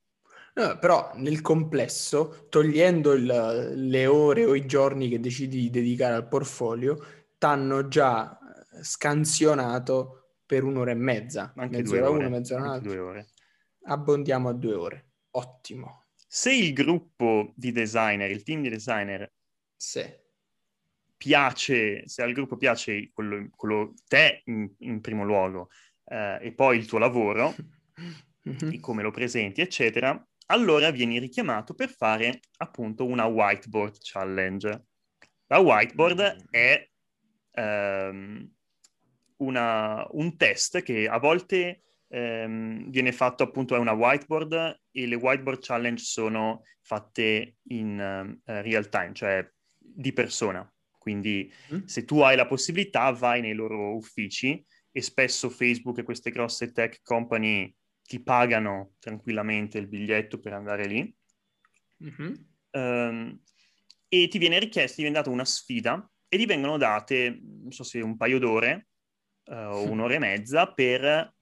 No, 0.54 0.78
però 0.78 1.12
nel 1.16 1.42
complesso, 1.42 2.46
togliendo 2.48 3.12
il, 3.12 3.72
le 3.74 4.06
ore 4.06 4.44
o 4.46 4.54
i 4.54 4.66
giorni 4.66 5.10
che 5.10 5.20
decidi 5.20 5.60
di 5.60 5.70
dedicare 5.70 6.14
al 6.14 6.26
portfolio, 6.26 7.04
t'hanno 7.36 7.86
già 7.86 8.36
scansionato 8.80 10.36
per 10.46 10.64
un'ora 10.64 10.90
e 10.90 10.94
mezza. 10.94 11.52
Anche 11.56 11.78
mezz'ora 11.78 12.00
due 12.00 12.08
ore. 12.08 12.18
una, 12.18 12.28
mezz'ora 12.30 12.62
un'altra. 12.62 13.26
Abbondiamo 13.84 14.48
a 14.48 14.52
due 14.52 14.74
ore. 14.74 15.10
Ottimo. 15.30 16.06
Se 16.14 16.52
il 16.52 16.72
gruppo 16.72 17.52
di 17.56 17.72
designer, 17.72 18.30
il 18.30 18.42
team 18.42 18.62
di 18.62 18.68
designer, 18.68 19.32
sì 19.74 20.28
piace, 21.20 22.08
se 22.08 22.22
al 22.22 22.32
gruppo 22.32 22.56
piace 22.56 23.10
quello, 23.12 23.46
quello 23.54 23.92
te 24.08 24.40
in, 24.46 24.72
in, 24.78 25.02
primo 25.02 25.22
luogo 25.22 25.68
eh, 26.06 26.38
e 26.40 26.52
poi 26.54 26.78
il 26.78 26.86
tuo 26.86 26.96
lavoro, 26.96 27.54
mm-hmm. 28.48 28.80
come 28.80 29.02
lo 29.02 29.10
presenti, 29.10 29.60
eccetera, 29.60 30.26
allora 30.46 30.90
vieni 30.90 31.18
richiamato 31.18 31.74
per 31.74 31.90
fare 31.90 32.40
appunto 32.56 33.04
una 33.04 33.26
whiteboard 33.26 33.98
challenge. 34.00 34.86
La 35.48 35.58
whiteboard 35.58 36.36
mm. 36.40 36.46
è 36.48 36.88
ehm, 37.50 38.50
una, 39.36 40.06
un 40.12 40.36
test 40.38 40.80
che 40.80 41.06
a 41.06 41.18
volte 41.18 41.82
ehm, 42.10 42.90
viene 42.90 43.12
fatto 43.12 43.42
appunto, 43.42 43.74
è 43.74 43.78
una 43.78 43.92
whiteboard 43.92 44.80
e 44.90 45.06
le 45.06 45.14
whiteboard 45.14 45.60
challenge 45.62 46.02
sono 46.02 46.62
fatte 46.82 47.56
in 47.68 48.40
uh, 48.44 48.50
real 48.60 48.88
time, 48.88 49.12
cioè 49.14 49.48
di 49.78 50.12
persona. 50.12 50.70
Quindi 50.98 51.50
mm. 51.74 51.84
se 51.84 52.04
tu 52.04 52.20
hai 52.20 52.36
la 52.36 52.46
possibilità, 52.46 53.10
vai 53.12 53.40
nei 53.40 53.54
loro 53.54 53.94
uffici 53.94 54.62
e 54.92 55.02
spesso 55.02 55.48
Facebook 55.48 55.98
e 55.98 56.02
queste 56.02 56.30
grosse 56.30 56.72
tech 56.72 57.00
company 57.02 57.74
ti 58.02 58.20
pagano 58.20 58.94
tranquillamente 58.98 59.78
il 59.78 59.88
biglietto 59.88 60.40
per 60.40 60.52
andare 60.52 60.86
lì. 60.86 61.14
Mm-hmm. 62.04 62.34
Um, 62.72 63.40
e 64.08 64.28
ti 64.28 64.38
viene 64.38 64.58
richiesto, 64.58 64.96
ti 64.96 65.02
viene 65.02 65.16
data 65.16 65.30
una 65.30 65.44
sfida 65.44 66.10
e 66.28 66.36
ti 66.36 66.44
vengono 66.44 66.76
date, 66.76 67.40
non 67.42 67.70
so 67.70 67.84
se 67.84 68.00
un 68.00 68.16
paio 68.16 68.38
d'ore 68.38 68.88
uh, 69.44 69.52
o 69.52 69.84
un'ora 69.90 70.14
e 70.14 70.18
mezza 70.18 70.72
per 70.72 71.34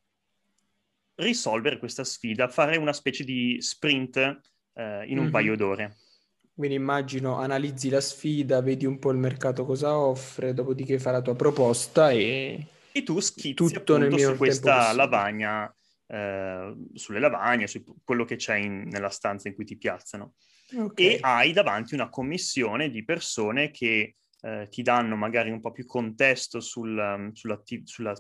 risolvere 1.19 1.79
questa 1.79 2.05
sfida, 2.05 2.49
fare 2.49 2.77
una 2.77 2.93
specie 2.93 3.25
di 3.25 3.59
sprint 3.61 4.17
uh, 4.17 4.81
in 5.05 5.19
un 5.19 5.25
mm-hmm. 5.25 5.31
paio 5.31 5.57
d'ore. 5.57 5.97
Quindi 6.55 6.77
immagino 6.77 7.37
analizzi 7.37 7.89
la 7.89 8.01
sfida, 8.01 8.61
vedi 8.61 8.85
un 8.85 8.99
po' 8.99 9.13
il 9.13 9.19
mercato 9.19 9.65
cosa 9.65 9.97
offre, 9.97 10.55
dopodiché 10.55 10.99
fai 10.99 11.13
la 11.13 11.23
tua 11.23 11.37
proposta 11.37 12.11
e... 12.11 12.67
E 12.91 13.03
tu 13.05 13.21
schizzi 13.21 13.55
tutto 13.55 13.97
nel 13.97 14.11
mio 14.11 14.31
su 14.31 14.37
questa 14.37 14.93
lavagna, 14.93 15.73
eh, 16.07 16.75
sulle 16.95 17.21
lavagne, 17.21 17.69
su 17.69 17.85
quello 18.03 18.25
che 18.25 18.35
c'è 18.35 18.57
in, 18.57 18.89
nella 18.89 19.11
stanza 19.11 19.47
in 19.47 19.55
cui 19.55 19.65
ti 19.65 19.77
piazzano. 19.77 20.35
Okay. 20.75 21.07
E 21.07 21.19
hai 21.21 21.53
davanti 21.53 21.95
una 21.95 22.09
commissione 22.09 22.91
di 22.91 23.05
persone 23.05 23.71
che 23.71 24.17
eh, 24.41 24.67
ti 24.69 24.83
danno 24.83 25.15
magari 25.15 25.51
un 25.51 25.61
po' 25.61 25.71
più 25.71 25.87
contesto 25.87 26.59
sul, 26.59 26.97
um, 26.97 27.33
sulla, 27.35 27.63
sulla, 27.85 28.15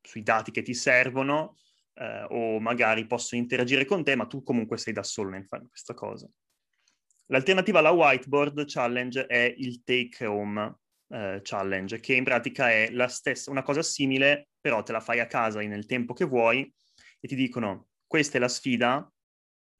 sui 0.00 0.22
dati 0.22 0.52
che 0.52 0.62
ti 0.62 0.74
servono 0.74 1.56
eh, 1.94 2.26
o 2.30 2.60
magari 2.60 3.06
possono 3.06 3.40
interagire 3.40 3.84
con 3.84 4.02
te, 4.04 4.14
ma 4.14 4.26
tu 4.26 4.42
comunque 4.42 4.78
sei 4.78 4.92
da 4.92 5.02
solo 5.02 5.30
nel 5.30 5.46
fare 5.46 5.66
questa 5.68 5.94
cosa. 5.94 6.28
L'alternativa 7.26 7.78
alla 7.78 7.90
whiteboard 7.90 8.64
challenge 8.66 9.26
è 9.26 9.54
il 9.56 9.82
take 9.82 10.26
home 10.26 10.78
eh, 11.08 11.40
challenge, 11.42 12.00
che 12.00 12.14
in 12.14 12.24
pratica 12.24 12.70
è 12.70 12.90
stessa, 13.08 13.50
una 13.50 13.62
cosa 13.62 13.82
simile, 13.82 14.48
però 14.60 14.82
te 14.82 14.92
la 14.92 15.00
fai 15.00 15.20
a 15.20 15.26
casa 15.26 15.60
nel 15.60 15.86
tempo 15.86 16.12
che 16.12 16.24
vuoi 16.24 16.72
e 17.20 17.28
ti 17.28 17.34
dicono 17.34 17.88
questa 18.06 18.36
è 18.36 18.40
la 18.40 18.48
sfida, 18.48 19.10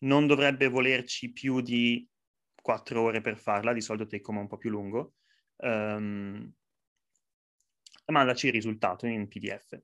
non 0.04 0.26
dovrebbe 0.26 0.68
volerci 0.68 1.32
più 1.32 1.60
di 1.60 2.06
quattro 2.60 3.02
ore 3.02 3.20
per 3.20 3.36
farla, 3.36 3.72
di 3.72 3.80
solito 3.80 4.06
take 4.06 4.24
home 4.26 4.38
è 4.38 4.42
un 4.42 4.48
po' 4.48 4.56
più 4.56 4.70
lungo, 4.70 5.14
um, 5.56 6.50
mandaci 8.06 8.46
il 8.46 8.52
risultato 8.52 9.06
in 9.06 9.28
PDF 9.28 9.78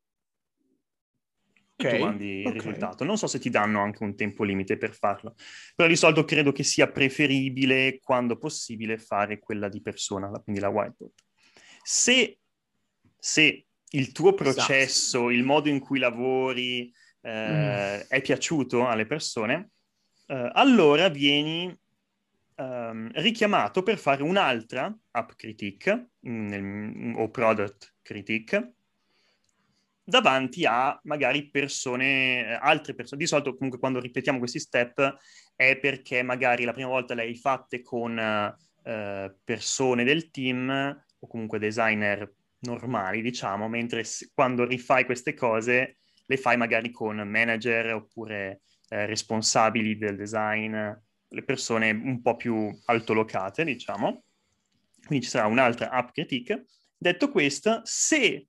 okay. 1.87 1.99
tu 1.99 2.05
mandi 2.05 2.41
okay. 2.41 2.45
il 2.45 2.53
risultato. 2.53 3.05
Non 3.05 3.19
so 3.19 3.27
se 3.27 3.39
ti 3.39 3.51
danno 3.51 3.81
anche 3.81 4.03
un 4.03 4.15
tempo 4.17 4.45
limite 4.45 4.77
per 4.77 4.95
farlo, 4.95 5.35
però 5.75 5.89
di 5.89 5.97
solito 5.97 6.25
credo 6.25 6.53
che 6.53 6.63
sia 6.63 6.89
preferibile, 6.89 7.99
quando 8.03 8.37
possibile, 8.37 8.99
fare 8.99 9.39
quella 9.39 9.69
di 9.69 9.81
persona, 9.81 10.29
quindi 10.43 10.61
la 10.61 10.69
whiteboard. 10.69 11.15
Se, 11.83 12.39
se 13.19 13.67
il 13.91 14.13
tuo 14.13 14.35
esatto. 14.35 14.43
processo, 14.43 15.19
esatto. 15.19 15.31
il 15.31 15.45
modo 15.45 15.69
in 15.69 15.81
cui 15.81 15.99
lavori 15.99 16.93
eh, 17.23 18.01
mm. 18.03 18.09
è 18.09 18.21
piaciuto 18.21 18.87
alle 18.87 19.07
persone, 19.07 19.71
eh, 20.27 20.51
allora 20.53 21.09
vieni 21.09 21.77
um, 22.57 23.11
richiamato 23.15 23.83
per 23.83 23.99
fare 23.99 24.23
un'altra 24.23 24.95
app 25.13 25.31
critique 25.37 26.11
nel, 26.21 27.15
o 27.17 27.29
product 27.31 27.95
critique 28.03 28.75
davanti 30.05 30.65
a 30.67 30.99
magari 31.05 31.51
persone, 31.51 32.47
eh, 32.47 32.59
altre 32.61 32.95
persone. 32.95 33.21
Di 33.21 33.27
solito 33.27 33.55
comunque 33.55 33.79
quando 33.79 34.01
ripetiamo 34.01 34.39
questi 34.39 34.59
step 34.59 35.17
è 35.55 35.77
perché 35.79 36.23
magari 36.23 36.65
la 36.65 36.73
prima 36.73 36.89
volta 36.89 37.15
le 37.15 37.23
hai 37.23 37.37
fatte 37.37 37.83
con 37.83 38.19
eh, 38.19 39.37
persone 39.45 40.05
del 40.05 40.31
team 40.31 41.05
o 41.19 41.27
comunque 41.27 41.59
designer 41.59 42.33
normali, 42.61 43.23
diciamo, 43.23 43.69
mentre 43.69 44.05
quando 44.35 44.65
rifai 44.65 45.05
queste 45.05 45.35
cose 45.35 45.99
le 46.27 46.37
fai 46.37 46.57
magari 46.57 46.91
con 46.91 47.17
manager 47.17 47.95
oppure 47.95 48.63
eh, 48.89 49.07
responsabili 49.07 49.97
del 49.97 50.17
design, 50.17 50.73
le 50.73 51.45
persone 51.45 51.91
un 51.91 52.21
po' 52.23 52.37
più 52.37 52.71
altolocate, 52.87 53.65
diciamo. 53.65 54.25
Quindi 55.07 55.25
ci 55.25 55.31
sarà 55.31 55.47
un'altra 55.47 55.91
app 55.91 56.11
critique. 56.13 56.67
Detto 56.97 57.31
questo, 57.31 57.81
se, 57.85 58.47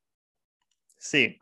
se 0.95 1.37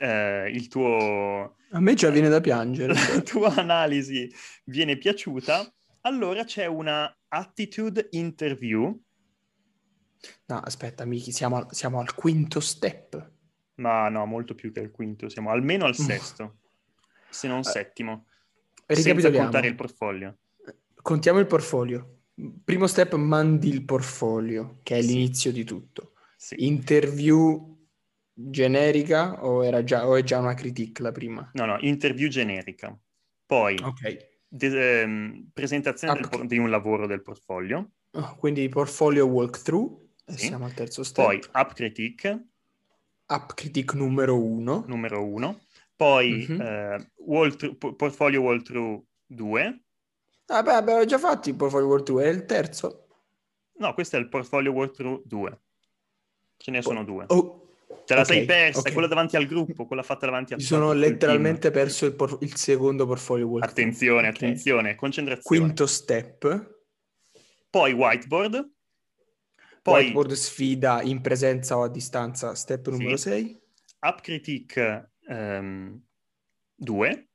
eh, 0.00 0.50
il 0.50 0.68
tuo... 0.68 1.56
A 1.72 1.80
me 1.80 1.94
già 1.94 2.08
viene 2.08 2.30
da 2.30 2.40
piangere. 2.40 2.94
La 3.14 3.20
tua 3.20 3.54
analisi 3.54 4.32
viene 4.64 4.96
piaciuta, 4.96 5.70
allora 6.02 6.44
c'è 6.44 6.64
una 6.64 7.14
attitude 7.28 8.08
interview. 8.12 8.98
No, 10.46 10.58
aspetta, 10.58 11.04
Miki, 11.04 11.32
siamo, 11.32 11.66
siamo 11.70 12.00
al 12.00 12.14
quinto 12.14 12.60
step. 12.60 13.30
Ma 13.76 14.08
no, 14.08 14.24
molto 14.26 14.54
più 14.54 14.72
che 14.72 14.80
al 14.80 14.90
quinto, 14.90 15.28
siamo 15.28 15.50
almeno 15.50 15.84
al 15.84 15.94
sesto, 15.94 16.58
se 17.28 17.46
non 17.46 17.60
eh, 17.60 17.64
settimo. 17.64 18.26
Senza 18.86 19.30
contare 19.30 19.68
il 19.68 19.74
portfolio. 19.74 20.38
Contiamo 21.00 21.38
il 21.38 21.46
portfolio. 21.46 22.16
Primo 22.64 22.86
step, 22.86 23.14
mandi 23.14 23.68
il 23.68 23.84
portfolio, 23.84 24.78
che 24.82 24.98
è 24.98 25.02
sì. 25.02 25.08
l'inizio 25.08 25.52
di 25.52 25.64
tutto. 25.64 26.12
Sì. 26.36 26.66
Interview 26.66 27.70
generica 28.48 29.44
o, 29.44 29.64
era 29.64 29.84
già, 29.84 30.06
o 30.06 30.16
è 30.16 30.22
già 30.22 30.38
una 30.38 30.54
critique 30.54 31.02
la 31.02 31.12
prima? 31.12 31.50
No, 31.54 31.64
no, 31.64 31.78
interview 31.80 32.28
generica. 32.28 32.96
Poi 33.46 33.76
okay. 33.82 34.16
de- 34.48 35.00
ehm, 35.00 35.50
presentazione 35.52 36.20
del, 36.20 36.46
di 36.46 36.58
un 36.58 36.70
lavoro 36.70 37.06
del 37.06 37.22
portfolio. 37.22 37.90
Oh, 38.12 38.36
quindi 38.36 38.68
portfolio 38.68 39.26
walkthrough, 39.26 40.08
sì. 40.24 40.46
siamo 40.46 40.64
al 40.64 40.74
terzo 40.74 41.02
step. 41.02 41.24
Poi 41.24 41.42
app 41.52 41.72
critique. 41.72 42.48
App 43.26 43.50
critique 43.54 43.96
numero 43.96 44.42
uno. 44.42 44.84
Numero 44.86 45.24
uno. 45.24 45.60
Poi 45.94 46.46
mm-hmm. 46.48 46.60
eh, 46.60 47.12
walkthrough, 47.16 47.94
portfolio 47.96 48.40
walkthrough 48.40 49.04
2. 49.26 49.82
Ah 50.46 50.62
beh, 50.62 50.72
abbiamo 50.72 51.04
già 51.04 51.18
fatto 51.18 51.48
il 51.48 51.54
portfolio 51.54 51.86
walkthrough, 51.86 52.22
è 52.22 52.28
il 52.28 52.46
terzo? 52.46 53.06
No, 53.74 53.94
questo 53.94 54.16
è 54.16 54.18
il 54.18 54.28
portfolio 54.28 54.72
walkthrough 54.72 55.22
2. 55.24 55.60
Ce 56.56 56.70
ne 56.70 56.82
sono 56.82 57.04
due. 57.04 57.24
Oh, 57.28 57.69
Te 58.10 58.16
la 58.16 58.22
okay, 58.22 58.38
sei 58.38 58.44
persa, 58.44 58.80
okay. 58.80 58.92
quella 58.92 59.06
davanti 59.06 59.36
al 59.36 59.46
gruppo, 59.46 59.86
quella 59.86 60.02
fatta 60.02 60.26
davanti 60.26 60.52
al 60.52 60.58
Mi 60.58 60.64
sono 60.64 60.92
letteralmente 60.92 61.70
perso 61.70 62.06
il, 62.06 62.16
por- 62.16 62.38
il, 62.40 62.56
secondo 62.56 63.06
portfolio 63.06 63.46
walkthrough. 63.46 63.70
Attenzione, 63.70 64.26
okay. 64.26 64.30
attenzione, 64.30 64.94
concentrazione. 64.96 65.60
Quinto 65.60 65.86
step. 65.86 66.74
Poi 67.70 67.92
whiteboard. 67.92 68.68
Poi... 69.80 70.02
Whiteboard 70.02 70.32
sfida 70.32 71.02
in 71.02 71.20
presenza 71.20 71.76
o 71.76 71.84
a 71.84 71.88
distanza, 71.88 72.56
step 72.56 72.88
numero 72.88 73.16
6. 73.16 73.44
Sì. 73.44 73.60
App 74.00 74.18
Critique 74.18 75.12
2. 75.28 77.28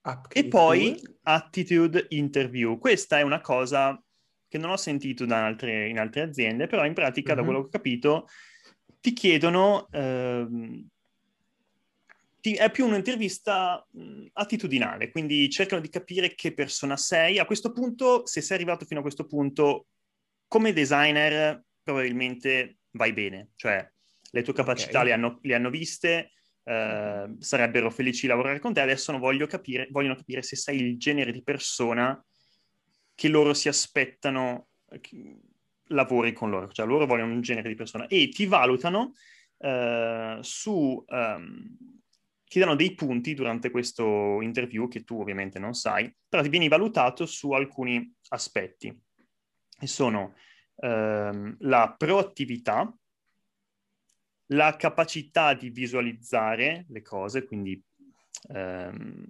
Um, 0.00 0.20
e 0.28 0.44
poi 0.46 0.92
2. 0.92 1.16
Attitude 1.22 2.06
Interview. 2.10 2.78
Questa 2.78 3.18
è 3.18 3.22
una 3.22 3.40
cosa 3.40 4.00
che 4.46 4.58
non 4.58 4.70
ho 4.70 4.76
sentito 4.76 5.26
da 5.26 5.44
altre, 5.44 5.88
in 5.88 5.98
altre 5.98 6.20
aziende, 6.20 6.68
però 6.68 6.86
in 6.86 6.94
pratica, 6.94 7.34
mm-hmm. 7.34 7.36
da 7.36 7.42
mhm. 7.42 7.48
quello 7.48 7.60
che 7.62 7.66
ho 7.66 7.80
capito, 7.80 8.28
ti 9.02 9.12
chiedono... 9.12 9.88
Ehm, 9.90 10.86
ti, 12.40 12.54
è 12.54 12.70
più 12.70 12.86
un'intervista 12.86 13.86
mh, 13.88 14.26
attitudinale, 14.32 15.10
quindi 15.10 15.48
cercano 15.50 15.80
di 15.80 15.88
capire 15.88 16.34
che 16.34 16.54
persona 16.54 16.96
sei. 16.96 17.38
A 17.38 17.44
questo 17.44 17.72
punto, 17.72 18.26
se 18.26 18.40
sei 18.40 18.56
arrivato 18.56 18.84
fino 18.84 18.98
a 18.98 19.02
questo 19.02 19.26
punto, 19.26 19.86
come 20.48 20.72
designer 20.72 21.62
probabilmente 21.82 22.78
vai 22.92 23.12
bene, 23.12 23.50
cioè 23.56 23.88
le 24.30 24.42
tue 24.42 24.54
capacità 24.54 24.98
okay. 25.00 25.04
le, 25.04 25.12
hanno, 25.12 25.38
le 25.42 25.54
hanno 25.54 25.70
viste, 25.70 26.32
eh, 26.64 27.34
sarebbero 27.38 27.90
felici 27.90 28.22
di 28.22 28.28
lavorare 28.28 28.58
con 28.58 28.72
te, 28.72 28.80
adesso 28.80 29.16
voglio 29.18 29.46
capire, 29.46 29.88
vogliono 29.90 30.16
capire 30.16 30.42
se 30.42 30.56
sei 30.56 30.80
il 30.80 30.98
genere 30.98 31.32
di 31.32 31.42
persona 31.42 32.20
che 33.14 33.28
loro 33.28 33.54
si 33.54 33.68
aspettano 33.68 34.68
che 35.00 35.36
lavori 35.92 36.32
con 36.32 36.50
loro, 36.50 36.70
cioè 36.70 36.86
loro 36.86 37.06
vogliono 37.06 37.32
un 37.32 37.40
genere 37.40 37.68
di 37.68 37.74
persona 37.74 38.06
e 38.06 38.28
ti 38.28 38.46
valutano 38.46 39.12
eh, 39.58 40.38
su... 40.40 41.04
Um, 41.06 41.76
ti 42.52 42.58
danno 42.58 42.74
dei 42.74 42.94
punti 42.94 43.32
durante 43.32 43.70
questo 43.70 44.42
interview 44.42 44.86
che 44.86 45.04
tu 45.04 45.18
ovviamente 45.18 45.58
non 45.58 45.72
sai, 45.72 46.14
però 46.28 46.42
ti 46.42 46.50
vieni 46.50 46.68
valutato 46.68 47.24
su 47.24 47.52
alcuni 47.52 48.14
aspetti 48.28 48.94
e 49.80 49.86
sono 49.86 50.34
ehm, 50.76 51.56
la 51.60 51.94
proattività, 51.96 52.94
la 54.48 54.76
capacità 54.76 55.54
di 55.54 55.70
visualizzare 55.70 56.84
le 56.88 57.02
cose, 57.02 57.44
quindi 57.44 57.82
ehm, 58.52 59.24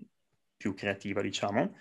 più 0.57 0.75
creativa, 0.75 1.23
diciamo, 1.23 1.77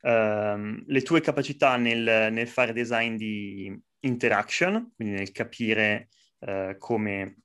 ehm, 0.00 0.84
le 0.86 1.02
tue 1.02 1.20
capacità 1.20 1.76
nel, 1.76 2.32
nel, 2.32 2.48
fare 2.48 2.72
design 2.72 3.16
di 3.16 3.78
interaction, 4.00 4.92
quindi 4.94 5.14
nel 5.14 5.32
capire 5.32 6.08
eh, 6.40 6.76
come, 6.78 7.36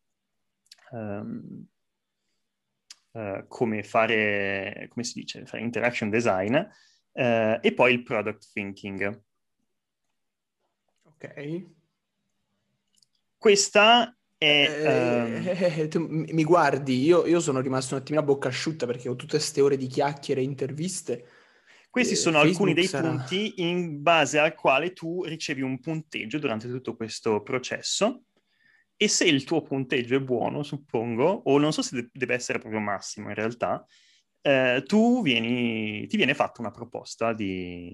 um, 0.92 1.66
uh, 3.12 3.48
come 3.48 3.84
fare, 3.84 4.88
come 4.90 5.04
si 5.04 5.20
dice, 5.20 5.46
fare 5.46 5.64
interaction 5.64 6.10
design, 6.10 6.56
uh, 6.56 7.58
e 7.62 7.74
poi 7.76 7.94
il 7.94 8.04
product 8.04 8.52
thinking. 8.54 9.24
Ok. 11.04 11.66
Questa 13.38 14.16
eh, 14.44 15.78
eh, 15.78 15.88
tu 15.88 16.00
mi 16.08 16.44
guardi, 16.44 17.04
io, 17.04 17.28
io, 17.28 17.40
sono 17.40 17.60
rimasto 17.60 17.94
un 17.94 18.02
attimino 18.02 18.24
a 18.24 18.26
bocca 18.26 18.48
asciutta 18.48 18.88
perché 18.88 19.08
ho 19.08 19.16
tutte 19.16 19.38
queste 19.38 19.62
ore 19.62 19.78
di 19.78 19.86
chiacchiere 19.86 20.42
e 20.42 20.46
interviste. 20.46 21.28
Questi 21.92 22.14
eh, 22.14 22.18
sono 22.18 22.38
Facebook 22.38 22.56
alcuni 22.56 22.74
dei 22.74 22.88
sarà... 22.88 23.10
punti 23.10 23.54
in 23.58 24.02
base 24.02 24.40
al 24.40 24.56
quale 24.56 24.94
tu 24.94 25.26
ricevi 25.26 25.62
un 25.62 25.78
punteggio 25.82 26.40
durante 26.40 26.70
tutto 26.70 26.96
questo 26.96 27.42
processo 27.44 28.24
e 28.96 29.10
se 29.10 29.26
il 29.26 29.44
tuo 29.44 29.62
punteggio 29.62 30.16
è 30.16 30.22
buono, 30.22 30.64
suppongo, 30.64 31.26
o 31.26 31.58
non 31.58 31.74
so 31.74 31.82
se 31.82 32.10
deve 32.14 32.36
essere 32.36 32.60
proprio 32.60 32.80
massimo 32.80 33.28
in 33.28 33.36
realtà, 33.36 33.86
eh, 34.42 34.84
tu 34.86 35.22
vieni, 35.22 36.08
ti 36.08 36.16
viene 36.16 36.34
fatta 36.34 36.62
una 36.62 36.72
proposta 36.72 37.34
di, 37.34 37.94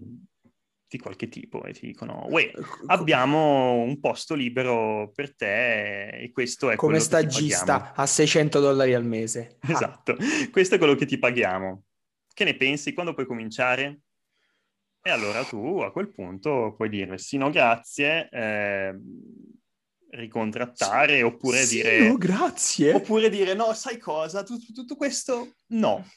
di 0.87 0.97
qualche 0.99 1.27
tipo 1.27 1.63
e 1.63 1.73
ti 1.73 1.87
dicono, 1.87 2.27
uè, 2.29 2.51
abbiamo 2.87 3.73
un 3.81 3.99
posto 3.99 4.35
libero 4.35 5.11
per 5.15 5.35
te 5.35 6.09
e 6.09 6.31
questo 6.31 6.69
è 6.69 6.75
come 6.75 6.99
stagista 6.99 7.93
a 7.95 8.05
600 8.05 8.59
dollari 8.59 8.93
al 8.93 9.05
mese. 9.05 9.57
Esatto, 9.61 10.11
ah. 10.11 10.49
questo 10.51 10.75
è 10.75 10.77
quello 10.77 10.93
che 10.93 11.07
ti 11.07 11.17
paghiamo. 11.17 11.85
Che 12.37 12.43
ne 12.43 12.55
pensi? 12.55 12.93
Quando 12.93 13.15
puoi 13.15 13.25
cominciare? 13.25 14.01
E 15.01 15.09
allora 15.09 15.43
tu 15.43 15.79
a 15.79 15.91
quel 15.91 16.11
punto 16.11 16.75
puoi 16.75 16.87
dire 16.87 17.17
sì, 17.17 17.35
no, 17.37 17.49
grazie, 17.49 18.29
eh, 18.29 18.95
ricontrattare, 20.11 21.23
oppure 21.23 21.63
sì, 21.63 21.77
dire... 21.77 22.07
No, 22.07 22.17
grazie. 22.17 22.93
Oppure 22.93 23.31
dire 23.31 23.55
no, 23.55 23.73
sai 23.73 23.97
cosa, 23.97 24.43
tutto, 24.43 24.71
tutto 24.71 24.95
questo 24.95 25.55
no. 25.69 26.07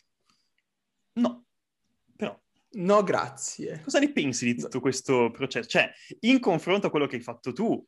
No. 1.15 1.47
No, 2.73 3.03
grazie. 3.03 3.81
Cosa 3.83 3.99
ne 3.99 4.13
pensi 4.13 4.45
di 4.45 4.61
tutto 4.61 4.79
questo 4.79 5.31
processo? 5.31 5.71
Cioè, 5.71 5.91
in 6.21 6.39
confronto 6.39 6.89
a 6.89 6.91
quello 6.91 7.07
che 7.07 7.17
hai 7.17 7.23
fatto 7.23 7.55
tu, 7.55 7.83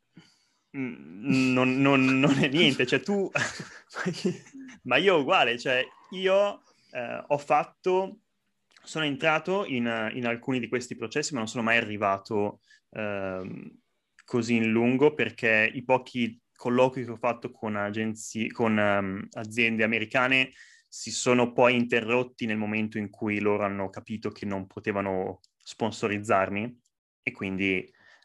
non, 0.71 1.79
non, 1.79 2.19
non 2.19 2.39
è 2.39 2.47
niente. 2.47 2.87
Cioè, 2.87 2.99
tu... 2.99 3.29
Ma 4.85 4.97
io 4.97 5.19
uguale, 5.19 5.59
cioè, 5.59 5.85
io 6.09 6.63
eh, 6.89 7.23
ho 7.27 7.37
fatto... 7.37 8.17
Sono 8.83 9.05
entrato 9.05 9.65
in, 9.65 10.11
in, 10.13 10.25
alcuni 10.27 10.59
di 10.59 10.67
questi 10.67 10.95
processi, 10.95 11.33
ma 11.33 11.39
non 11.39 11.47
sono 11.47 11.63
mai 11.63 11.77
arrivato 11.77 12.59
eh, 12.91 13.71
così 14.25 14.55
in 14.55 14.69
lungo 14.69 15.13
perché 15.13 15.69
i 15.73 15.83
pochi 15.83 16.39
colloqui 16.55 17.03
che 17.03 17.11
ho 17.11 17.17
fatto 17.17 17.51
con, 17.51 17.75
agenzie, 17.75 18.51
con 18.51 18.77
um, 18.77 19.27
aziende 19.31 19.83
americane 19.83 20.51
si 20.87 21.11
sono 21.11 21.51
poi 21.51 21.75
interrotti 21.75 22.45
nel 22.45 22.57
momento 22.57 22.97
in 22.97 23.09
cui 23.09 23.39
loro 23.39 23.63
hanno 23.63 23.89
capito 23.89 24.29
che 24.29 24.45
non 24.45 24.67
potevano 24.67 25.39
sponsorizzarmi 25.57 26.79
e 27.23 27.31
quindi 27.31 27.79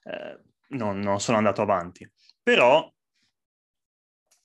eh, 0.05 0.39
non, 0.69 0.99
non, 0.99 1.21
sono 1.21 1.39
andato 1.39 1.63
avanti. 1.63 2.09
Però 2.43 2.93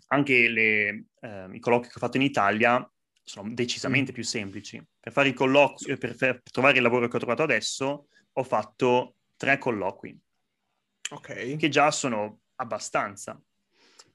anche 0.08 0.48
le, 0.48 1.06
eh, 1.20 1.50
i 1.52 1.60
colloqui 1.60 1.90
che 1.90 1.96
ho 1.96 2.00
fatto 2.00 2.18
in 2.18 2.24
Italia 2.24 2.93
sono 3.24 3.54
decisamente 3.54 4.12
mm. 4.12 4.16
più 4.16 4.24
semplici. 4.24 4.86
Per 5.00 5.12
fare 5.12 5.30
i 5.30 5.34
colloqui, 5.34 5.98
per, 5.98 6.16
per, 6.16 6.42
trovare 6.44 6.78
il 6.78 6.84
lavoro 6.84 7.08
che 7.08 7.16
ho 7.16 7.20
trovato 7.20 7.44
adesso, 7.44 8.08
ho 8.32 8.44
fatto 8.44 9.16
tre 9.36 9.58
colloqui. 9.58 10.18
Ok. 11.12 11.56
Che 11.56 11.70
già 11.70 11.92
sono 11.92 12.42
abbastanza. 12.56 13.40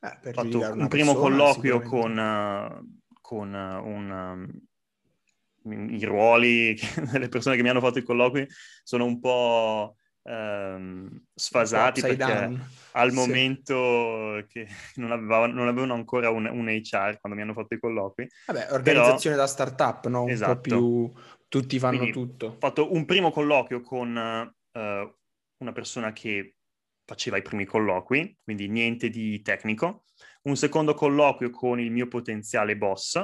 Eh, 0.00 0.28
ho 0.28 0.32
fatto 0.32 0.58
un 0.58 0.88
primo 0.88 1.12
persona, 1.12 1.14
colloquio 1.14 1.80
con, 1.80 2.16
uh, 2.16 3.00
con 3.20 3.52
uh, 3.52 3.88
un, 3.88 4.60
um, 5.64 5.90
i 5.90 6.04
ruoli 6.04 6.78
delle 7.10 7.28
persone 7.28 7.56
che 7.56 7.62
mi 7.62 7.68
hanno 7.68 7.80
fatto 7.80 7.98
i 7.98 8.04
colloqui 8.04 8.46
sono 8.82 9.04
un 9.04 9.18
po' 9.18 9.96
um, 10.22 11.22
sfasati 11.34 12.00
perché 12.00 12.16
down. 12.16 12.68
al 12.92 13.10
sì. 13.10 13.16
momento 13.16 14.44
che 14.48 14.66
non, 14.96 15.12
aveva, 15.12 15.46
non, 15.46 15.68
avevano 15.68 15.94
ancora 15.94 16.30
un, 16.30 16.46
un, 16.46 16.66
HR 16.68 17.18
quando 17.20 17.38
mi 17.38 17.42
hanno 17.42 17.54
fatto 17.54 17.74
i 17.74 17.78
colloqui. 17.78 18.26
Vabbè, 18.46 18.68
organizzazione 18.72 19.36
Però, 19.36 19.46
da 19.46 19.52
startup, 19.52 20.06
no? 20.06 20.22
Un 20.22 20.30
esatto. 20.30 20.54
po' 20.54 20.60
più 20.60 21.12
tutti 21.48 21.78
fanno 21.78 21.96
Quindi, 21.98 22.12
tutto. 22.12 22.46
Ho 22.46 22.56
fatto 22.58 22.92
un 22.92 23.04
primo 23.04 23.30
colloquio 23.30 23.80
con 23.80 24.08
uh, 24.10 25.16
una 25.58 25.72
persona 25.72 26.12
che 26.12 26.54
faceva 27.04 27.38
i 27.38 27.42
primi 27.42 27.64
colloqui, 27.64 28.38
quindi 28.44 28.68
niente 28.68 29.08
di 29.08 29.40
tecnico, 29.40 30.04
un 30.42 30.56
secondo 30.56 30.94
colloquio 30.94 31.50
con 31.50 31.80
il 31.80 31.90
mio 31.90 32.06
potenziale 32.06 32.76
boss 32.76 33.18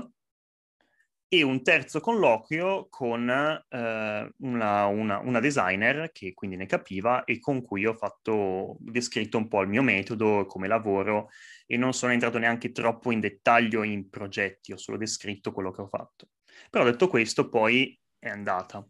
e 1.38 1.42
un 1.42 1.62
terzo 1.62 2.00
colloquio 2.00 2.88
con 2.88 3.28
eh, 3.28 4.32
una, 4.38 4.86
una, 4.86 5.18
una, 5.18 5.40
designer 5.40 6.10
che 6.12 6.32
quindi 6.34 6.56
ne 6.56 6.66
capiva 6.66 7.24
e 7.24 7.38
con 7.38 7.62
cui 7.62 7.86
ho 7.86 7.94
fatto, 7.94 8.76
descritto 8.80 9.38
un 9.38 9.48
po' 9.48 9.62
il 9.62 9.68
mio 9.68 9.82
metodo, 9.82 10.46
come 10.46 10.68
lavoro 10.68 11.30
e 11.66 11.76
non 11.76 11.92
sono 11.92 12.12
entrato 12.12 12.38
neanche 12.38 12.72
troppo 12.72 13.10
in 13.10 13.20
dettaglio 13.20 13.82
in 13.82 14.08
progetti, 14.08 14.72
ho 14.72 14.76
solo 14.76 14.96
descritto 14.96 15.52
quello 15.52 15.70
che 15.70 15.82
ho 15.82 15.88
fatto. 15.88 16.28
Però 16.70 16.84
detto 16.84 17.08
questo 17.08 17.48
poi 17.48 17.98
è 18.18 18.28
andata. 18.28 18.86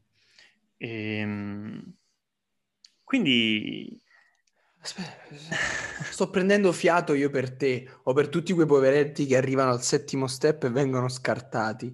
Ehm, 0.77 1.95
quindi 3.03 4.03
Sto 6.11 6.29
prendendo 6.29 6.71
fiato 6.71 7.15
io 7.15 7.31
per 7.31 7.57
te 7.57 7.89
o 8.03 8.13
per 8.13 8.29
tutti 8.29 8.53
quei 8.53 8.67
poveretti 8.67 9.25
che 9.25 9.37
arrivano 9.37 9.71
al 9.71 9.83
settimo 9.83 10.27
step 10.27 10.65
e 10.65 10.71
vengono 10.71 11.09
scartati. 11.09 11.93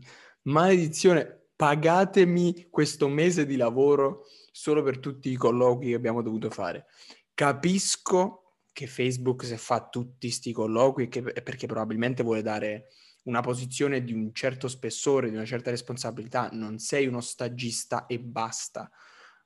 Maledizione, 0.51 1.47
pagatemi 1.55 2.67
questo 2.71 3.09
mese 3.09 3.47
di 3.47 3.57
lavoro 3.57 4.27
solo 4.51 4.83
per 4.83 4.99
tutti 4.99 5.31
i 5.31 5.37
colloqui 5.37 5.91
che 5.91 5.95
abbiamo 5.95 6.23
dovuto 6.23 6.51
fare. 6.51 6.87
Capisco 7.33 8.57
che 8.73 8.89
Facebook 8.89 9.45
se 9.45 9.57
fa 9.57 9.89
tutti 9.89 10.27
questi 10.27 10.53
colloqui 10.53 11.09
è 11.09 11.43
perché 11.43 11.67
probabilmente 11.67 12.25
vuole 12.25 12.43
dare 12.43 12.87
una 13.25 13.41
posizione 13.43 14.03
di 14.03 14.13
un 14.13 14.33
certo 14.33 14.67
spessore, 14.67 15.31
di 15.31 15.37
una 15.37 15.45
certa 15.45 15.71
responsabilità. 15.71 16.49
Non 16.53 16.79
sei 16.79 17.07
uno 17.07 17.21
stagista 17.21 18.07
e 18.07 18.19
basta. 18.19 18.91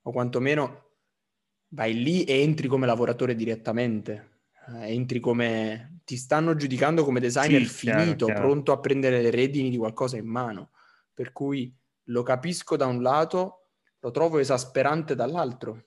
O 0.03 0.11
quantomeno 0.11 0.93
vai 1.69 2.03
lì 2.03 2.25
e 2.25 2.41
entri 2.41 2.67
come 2.67 2.87
lavoratore 2.87 3.35
direttamente, 3.35 4.43
eh, 4.69 4.93
entri 4.95 5.21
come... 5.21 6.01
ti 6.05 6.17
stanno 6.17 6.55
giudicando 6.55 7.05
come 7.05 7.21
designer 7.21 7.67
sì, 7.67 7.91
finito, 7.91 8.27
chiaro, 8.27 8.41
pronto 8.41 8.73
a 8.73 8.79
prendere 8.79 9.21
le 9.21 9.31
redini 9.31 9.69
di 9.69 9.77
qualcosa 9.77 10.17
in 10.17 10.27
mano. 10.27 10.71
Per 11.15 11.33
cui 11.33 11.75
lo 12.09 12.23
capisco 12.23 12.77
da 12.77 12.87
un 12.87 13.01
lato, 13.01 13.69
lo 14.01 14.11
trovo 14.11 14.39
esasperante 14.39 15.15
dall'altro. 15.15 15.87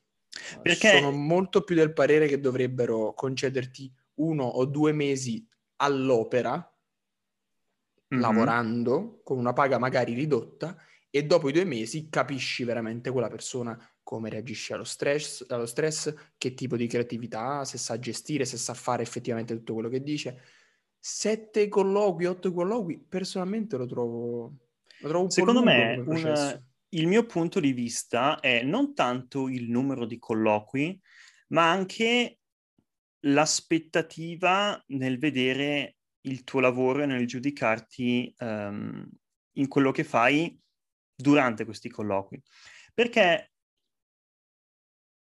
Perché... 0.61 0.99
Sono 0.99 1.11
molto 1.11 1.63
più 1.63 1.75
del 1.75 1.93
parere 1.93 2.27
che 2.27 2.39
dovrebbero 2.39 3.13
concederti 3.13 3.93
uno 4.15 4.45
o 4.45 4.65
due 4.65 4.93
mesi 4.93 5.45
all'opera, 5.77 6.53
mm-hmm. 8.13 8.21
lavorando, 8.21 9.21
con 9.23 9.37
una 9.37 9.53
paga 9.53 9.77
magari 9.77 10.13
ridotta, 10.13 10.75
e 11.09 11.23
dopo 11.23 11.49
i 11.49 11.53
due 11.53 11.65
mesi 11.65 12.09
capisci 12.09 12.63
veramente 12.63 13.11
quella 13.11 13.29
persona 13.29 13.77
come 14.03 14.29
reagisce 14.29 14.73
allo 14.73 14.83
stress, 14.83 15.45
allo 15.49 15.65
stress, 15.65 16.13
che 16.37 16.53
tipo 16.53 16.77
di 16.77 16.87
creatività 16.87 17.59
ha, 17.59 17.65
se 17.65 17.77
sa 17.77 17.99
gestire, 17.99 18.45
se 18.45 18.57
sa 18.57 18.73
fare 18.73 19.03
effettivamente 19.03 19.53
tutto 19.53 19.73
quello 19.73 19.89
che 19.89 20.01
dice. 20.01 20.41
Sette 20.97 21.67
colloqui, 21.67 22.25
otto 22.25 22.53
colloqui, 22.53 22.97
personalmente 22.99 23.77
lo 23.77 23.85
trovo, 23.85 24.53
Secondo 25.27 25.63
me 25.63 25.97
una, 26.05 26.63
il 26.89 27.07
mio 27.07 27.25
punto 27.25 27.59
di 27.59 27.71
vista 27.71 28.39
è 28.39 28.63
non 28.63 28.93
tanto 28.93 29.47
il 29.47 29.69
numero 29.69 30.05
di 30.05 30.17
colloqui, 30.17 30.99
ma 31.49 31.69
anche 31.69 32.39
l'aspettativa 33.21 34.81
nel 34.87 35.17
vedere 35.19 35.95
il 36.21 36.43
tuo 36.43 36.59
lavoro 36.59 37.03
e 37.03 37.05
nel 37.05 37.25
giudicarti 37.25 38.33
um, 38.39 39.07
in 39.53 39.67
quello 39.67 39.91
che 39.91 40.03
fai 40.03 40.57
durante 41.15 41.65
questi 41.65 41.89
colloqui. 41.89 42.41
Perché 42.93 43.51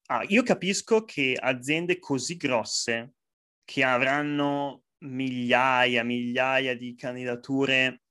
Ah, 0.06 0.22
io 0.28 0.42
capisco 0.42 1.04
che 1.04 1.34
aziende 1.38 1.98
così 1.98 2.36
grosse, 2.36 3.14
che 3.64 3.82
avranno 3.82 4.84
migliaia, 4.98 6.04
migliaia 6.04 6.76
di 6.76 6.94
candidature 6.94 8.02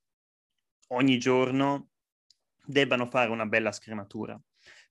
ogni 0.88 1.18
giorno, 1.18 1.88
debbano 2.64 3.06
fare 3.06 3.30
una 3.30 3.46
bella 3.46 3.72
scrematura. 3.72 4.40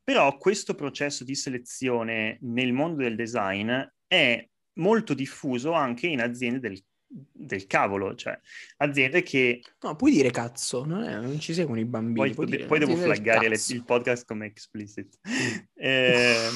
Però 0.03 0.37
questo 0.37 0.75
processo 0.75 1.23
di 1.23 1.35
selezione 1.35 2.37
nel 2.41 2.73
mondo 2.73 3.03
del 3.03 3.15
design 3.15 3.71
è 4.05 4.47
molto 4.73 5.13
diffuso 5.13 5.71
anche 5.71 6.07
in 6.07 6.21
aziende 6.21 6.59
del 6.59 6.83
del 7.31 7.67
cavolo, 7.67 8.15
cioè 8.15 8.37
aziende 8.77 9.21
che... 9.21 9.61
No, 9.81 9.95
puoi 9.95 10.11
dire 10.11 10.31
cazzo, 10.31 10.83
non, 10.83 11.03
è, 11.03 11.15
non 11.19 11.39
ci 11.39 11.53
seguono 11.53 11.79
i 11.79 11.85
bambini. 11.85 12.33
Poi, 12.33 12.45
dire, 12.45 12.65
poi 12.65 12.79
devo 12.79 12.95
flaggare 12.95 13.47
le, 13.47 13.59
il 13.69 13.83
podcast 13.83 14.25
come 14.25 14.47
explicit. 14.47 15.19
eh, 15.75 16.49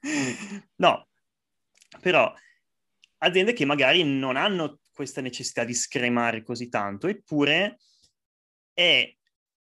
no, 0.76 1.08
però 2.00 2.32
aziende 3.18 3.52
che 3.52 3.64
magari 3.64 4.02
non 4.04 4.36
hanno 4.36 4.80
questa 4.92 5.20
necessità 5.20 5.64
di 5.64 5.74
scremare 5.74 6.42
così 6.42 6.68
tanto, 6.68 7.06
eppure 7.06 7.78
è 8.78 9.12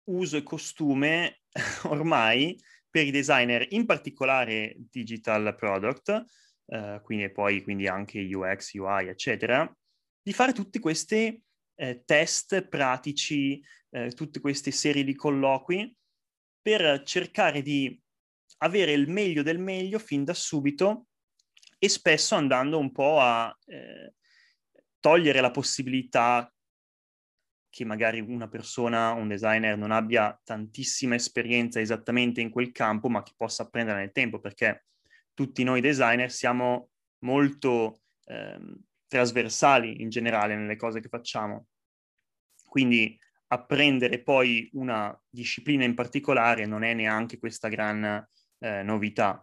uso 0.05 0.37
e 0.37 0.45
costume 0.45 1.41
ormai 1.91 2.57
per 2.89 3.05
i 3.05 3.11
designer, 3.11 3.67
in 3.71 3.85
particolare 3.85 4.77
digital 4.77 5.57
product, 5.57 6.25
eh, 6.67 7.01
quindi 7.03 7.29
poi 7.33 7.63
quindi 7.63 7.89
anche 7.89 8.21
UX, 8.21 8.75
UI, 8.75 9.09
eccetera, 9.09 9.69
di 10.23 10.33
fare 10.33 10.53
tutti 10.53 10.79
questi 10.79 11.43
eh, 11.75 12.03
test 12.05 12.69
pratici, 12.69 13.61
eh, 13.91 14.13
tutte 14.13 14.39
queste 14.39 14.71
serie 14.71 15.03
di 15.03 15.17
colloqui 15.17 15.97
per 16.61 17.03
cercare 17.03 17.61
di 17.61 18.01
avere 18.59 18.93
il 18.93 19.09
meglio 19.09 19.43
del 19.43 19.59
meglio 19.59 19.99
fin 19.99 20.23
da 20.23 20.35
subito 20.35 21.07
e 21.77 21.89
spesso 21.89 22.37
andando 22.37 22.79
un 22.79 22.93
po' 22.93 23.19
a 23.19 23.53
eh, 23.67 24.15
togliere 25.01 25.41
la 25.41 25.51
possibilità 25.51 26.52
che 27.73 27.87
magari 27.87 28.21
una 28.21 28.49
persona, 28.49 29.13
un 29.13 29.29
designer 29.29 29.79
non 29.79 29.93
abbia 29.93 30.39
tantissima 30.45 31.15
esperienza 31.15 31.81
esattamente 31.81 32.43
in 32.43 32.51
quel 32.51 32.71
campo, 32.71 33.09
ma 33.09 33.23
che 33.23 33.33
possa 33.35 33.63
apprendere 33.63 34.01
nel 34.01 34.13
tempo, 34.13 34.41
perché 34.41 34.85
tutti 35.33 35.65
noi 35.65 35.81
designer 35.81 36.31
siamo 36.31 36.91
molto 37.21 38.03
ehm, 38.27 38.79
trasversali 39.07 40.03
in 40.03 40.11
generale 40.11 40.55
nelle 40.55 40.77
cose 40.77 41.01
che 41.01 41.09
facciamo. 41.09 41.69
Quindi 42.69 43.19
apprendere 43.47 44.23
poi 44.23 44.69
una 44.75 45.19
disciplina 45.31 45.85
in 45.85 45.95
particolare 45.95 46.67
non 46.67 46.85
è 46.85 46.93
neanche 46.93 47.39
questa 47.39 47.69
gran 47.69 48.05
eh, 48.59 48.83
novità. 48.83 49.43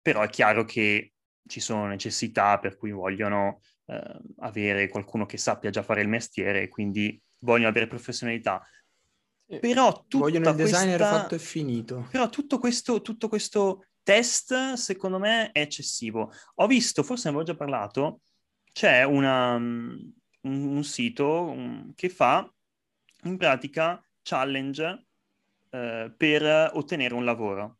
Però 0.00 0.22
è 0.22 0.28
chiaro 0.28 0.64
che 0.64 1.12
ci 1.46 1.60
sono 1.60 1.86
necessità 1.86 2.58
per 2.58 2.76
cui 2.76 2.90
vogliono 2.90 3.60
eh, 3.92 4.20
avere 4.38 4.88
qualcuno 4.88 5.26
che 5.26 5.36
sappia 5.36 5.70
già 5.70 5.82
fare 5.82 6.00
il 6.00 6.08
mestiere 6.08 6.62
e 6.62 6.68
quindi 6.68 7.20
vogliono 7.40 7.68
avere 7.68 7.86
professionalità. 7.86 8.64
Però 9.60 10.04
vogliono 10.10 10.48
il 10.50 10.56
designer 10.56 10.96
questa... 10.96 11.18
fatto 11.18 11.34
e 11.34 11.38
finito. 11.38 12.08
Però 12.10 12.28
tutto 12.28 12.58
questo, 12.58 13.02
tutto 13.02 13.28
questo 13.28 13.86
test, 14.02 14.74
secondo 14.74 15.18
me, 15.18 15.50
è 15.52 15.60
eccessivo. 15.60 16.32
Ho 16.56 16.66
visto, 16.66 17.02
forse 17.02 17.24
ne 17.24 17.34
avevo 17.34 17.44
già 17.52 17.56
parlato, 17.56 18.20
c'è 18.72 19.02
una, 19.02 19.54
un, 19.54 20.12
un, 20.40 20.84
sito 20.84 21.42
un, 21.44 21.92
che 21.94 22.08
fa 22.08 22.50
in 23.24 23.36
pratica 23.36 24.02
challenge 24.22 25.06
eh, 25.70 26.12
per 26.16 26.70
ottenere 26.72 27.14
un 27.14 27.24
lavoro. 27.24 27.78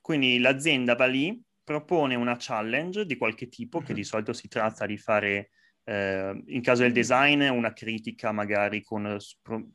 Quindi 0.00 0.38
l'azienda 0.38 0.94
va 0.94 1.06
lì, 1.06 1.38
propone 1.70 2.16
una 2.16 2.34
challenge 2.36 3.06
di 3.06 3.16
qualche 3.16 3.48
tipo, 3.48 3.78
mm-hmm. 3.78 3.86
che 3.86 3.94
di 3.94 4.02
solito 4.02 4.32
si 4.32 4.48
tratta 4.48 4.86
di 4.86 4.98
fare, 4.98 5.50
eh, 5.84 6.42
in 6.46 6.62
caso 6.62 6.82
del 6.82 6.90
design, 6.90 7.42
una 7.42 7.72
critica 7.72 8.32
magari 8.32 8.82
con, 8.82 9.16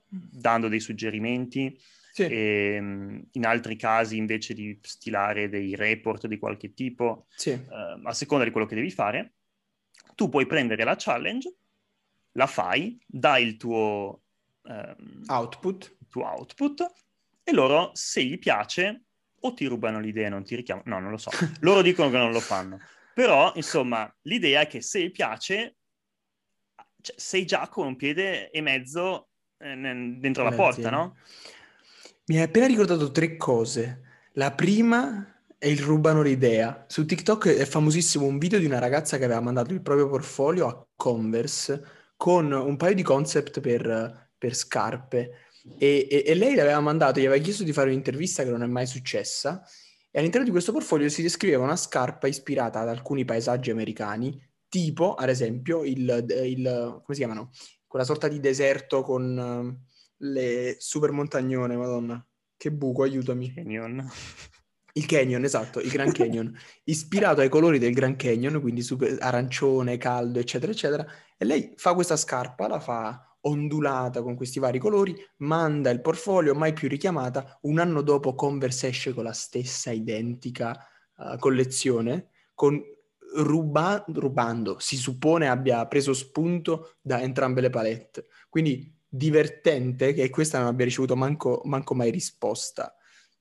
dando 0.05 0.67
dei 0.67 0.81
suggerimenti, 0.81 1.79
sì. 2.11 2.23
E, 2.23 2.73
ehm, 2.75 3.27
in 3.31 3.45
altri 3.45 3.77
casi, 3.77 4.17
invece 4.17 4.53
di 4.53 4.77
stilare 4.81 5.47
dei 5.47 5.73
report 5.75 6.27
di 6.27 6.37
qualche 6.37 6.73
tipo, 6.73 7.27
sì. 7.33 7.51
eh, 7.51 7.99
a 8.03 8.13
seconda 8.13 8.43
di 8.43 8.51
quello 8.51 8.67
che 8.67 8.75
devi 8.75 8.91
fare, 8.91 9.35
tu 10.15 10.27
puoi 10.27 10.45
prendere 10.45 10.83
la 10.83 10.95
challenge, 10.97 11.55
la 12.33 12.47
fai, 12.47 12.99
dai 13.05 13.45
il 13.45 13.55
tuo 13.55 14.23
ehm, 14.63 15.23
output. 15.27 15.95
Il 16.01 16.07
tuo 16.09 16.25
output 16.25 16.85
e 17.41 17.53
loro, 17.53 17.91
se 17.93 18.21
gli 18.21 18.37
piace, 18.37 19.04
o 19.45 19.53
ti 19.53 19.65
rubano 19.65 19.99
l'idea 19.99 20.27
e 20.27 20.29
non 20.29 20.43
ti 20.43 20.55
richiamano. 20.55 20.95
No, 20.95 20.99
non 20.99 21.11
lo 21.11 21.17
so. 21.17 21.29
Loro 21.61 21.81
dicono 21.81 22.09
che 22.09 22.17
non 22.17 22.31
lo 22.31 22.39
fanno. 22.39 22.79
Però, 23.13 23.51
insomma, 23.55 24.13
l'idea 24.23 24.61
è 24.61 24.67
che 24.67 24.81
se 24.81 25.09
piace, 25.11 25.77
cioè, 27.01 27.15
sei 27.17 27.45
già 27.45 27.67
con 27.69 27.87
un 27.87 27.95
piede 27.95 28.49
e 28.49 28.61
mezzo 28.61 29.29
eh, 29.57 29.75
dentro 30.19 30.43
la 30.43 30.51
porta, 30.51 30.89
no? 30.89 31.17
Mi 32.25 32.37
hai 32.37 32.43
appena 32.43 32.65
ricordato 32.65 33.11
tre 33.11 33.37
cose. 33.37 34.01
La 34.33 34.51
prima 34.51 35.43
è 35.57 35.67
il 35.67 35.79
rubano 35.79 36.21
l'idea. 36.21 36.85
Su 36.87 37.05
TikTok 37.05 37.47
è 37.47 37.65
famosissimo 37.65 38.25
un 38.25 38.37
video 38.37 38.59
di 38.59 38.65
una 38.65 38.79
ragazza 38.79 39.17
che 39.17 39.25
aveva 39.25 39.41
mandato 39.41 39.73
il 39.73 39.81
proprio 39.81 40.09
portfolio 40.09 40.67
a 40.67 40.87
Converse 40.95 41.83
con 42.17 42.51
un 42.51 42.77
paio 42.77 42.95
di 42.95 43.03
concept 43.03 43.61
per, 43.61 44.31
per 44.37 44.55
scarpe 44.55 45.44
e, 45.77 46.07
e, 46.09 46.23
e, 46.25 46.33
lei 46.35 46.55
l'aveva 46.55 46.79
mandato, 46.79 47.19
gli 47.19 47.25
aveva 47.25 47.41
chiesto 47.41 47.63
di 47.63 47.73
fare 47.73 47.89
un'intervista 47.89 48.43
che 48.43 48.49
non 48.49 48.63
è 48.63 48.67
mai 48.67 48.85
successa 48.85 49.63
e 50.11 50.19
all'interno 50.19 50.45
di 50.45 50.51
questo 50.51 50.71
portfolio 50.71 51.09
si 51.09 51.21
descriveva 51.21 51.63
una 51.63 51.75
scarpa 51.75 52.27
ispirata 52.27 52.79
ad 52.79 52.87
alcuni 52.87 53.25
paesaggi 53.25 53.71
americani, 53.71 54.41
tipo 54.69 55.15
ad 55.15 55.29
esempio 55.29 55.83
il, 55.83 56.25
il 56.45 56.63
come 56.63 57.03
si 57.09 57.17
chiamano? 57.17 57.49
Quella 57.85 58.05
sorta 58.05 58.27
di 58.27 58.39
deserto 58.39 59.01
con 59.01 59.77
le 60.17 60.75
super 60.79 61.11
montagnone, 61.11 61.75
madonna. 61.75 62.25
Che 62.57 62.71
buco, 62.71 63.03
aiutami. 63.03 63.53
Canyon. 63.53 64.09
Il 64.93 65.05
Canyon, 65.05 65.43
esatto, 65.43 65.81
il 65.81 65.89
Grand 65.89 66.13
Canyon, 66.13 66.57
ispirato 66.85 67.41
ai 67.41 67.49
colori 67.49 67.79
del 67.79 67.93
Grand 67.93 68.15
Canyon, 68.15 68.61
quindi 68.61 68.81
super 68.81 69.17
arancione, 69.19 69.97
caldo, 69.97 70.39
eccetera, 70.39 70.71
eccetera. 70.71 71.05
E 71.37 71.43
lei 71.43 71.73
fa 71.75 71.93
questa 71.93 72.15
scarpa, 72.15 72.67
la 72.67 72.79
fa 72.79 73.34
ondulata 73.45 74.21
con 74.21 74.35
questi 74.35 74.59
vari 74.59 74.79
colori, 74.79 75.15
manda 75.37 75.89
il 75.89 76.01
portfolio, 76.01 76.55
mai 76.55 76.73
più 76.73 76.87
richiamata. 76.87 77.59
Un 77.63 77.79
anno 77.79 78.01
dopo 78.01 78.35
Converse 78.35 78.87
esce 78.87 79.13
con 79.13 79.23
la 79.23 79.33
stessa 79.33 79.91
identica 79.91 80.77
uh, 81.17 81.37
collezione, 81.37 82.29
con 82.53 82.81
ruba- 83.35 84.03
rubando, 84.07 84.77
si 84.79 84.97
suppone 84.97 85.47
abbia 85.47 85.85
preso 85.87 86.13
spunto 86.13 86.97
da 87.01 87.21
entrambe 87.21 87.61
le 87.61 87.69
palette. 87.69 88.27
Quindi 88.49 88.93
divertente 89.07 90.13
che 90.13 90.29
questa 90.29 90.59
non 90.59 90.67
abbia 90.67 90.85
ricevuto 90.85 91.15
manco, 91.15 91.61
manco 91.65 91.95
mai 91.95 92.11
risposta. 92.11 92.95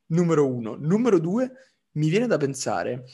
Numero 0.07 0.47
uno. 0.47 0.77
Numero 0.79 1.19
due, 1.19 1.51
mi 1.93 2.09
viene 2.09 2.27
da 2.27 2.37
pensare, 2.37 3.05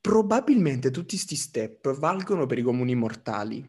probabilmente 0.00 0.90
tutti 0.90 1.16
questi 1.16 1.36
step 1.36 1.92
valgono 1.94 2.46
per 2.46 2.58
i 2.58 2.62
comuni 2.62 2.94
mortali, 2.94 3.68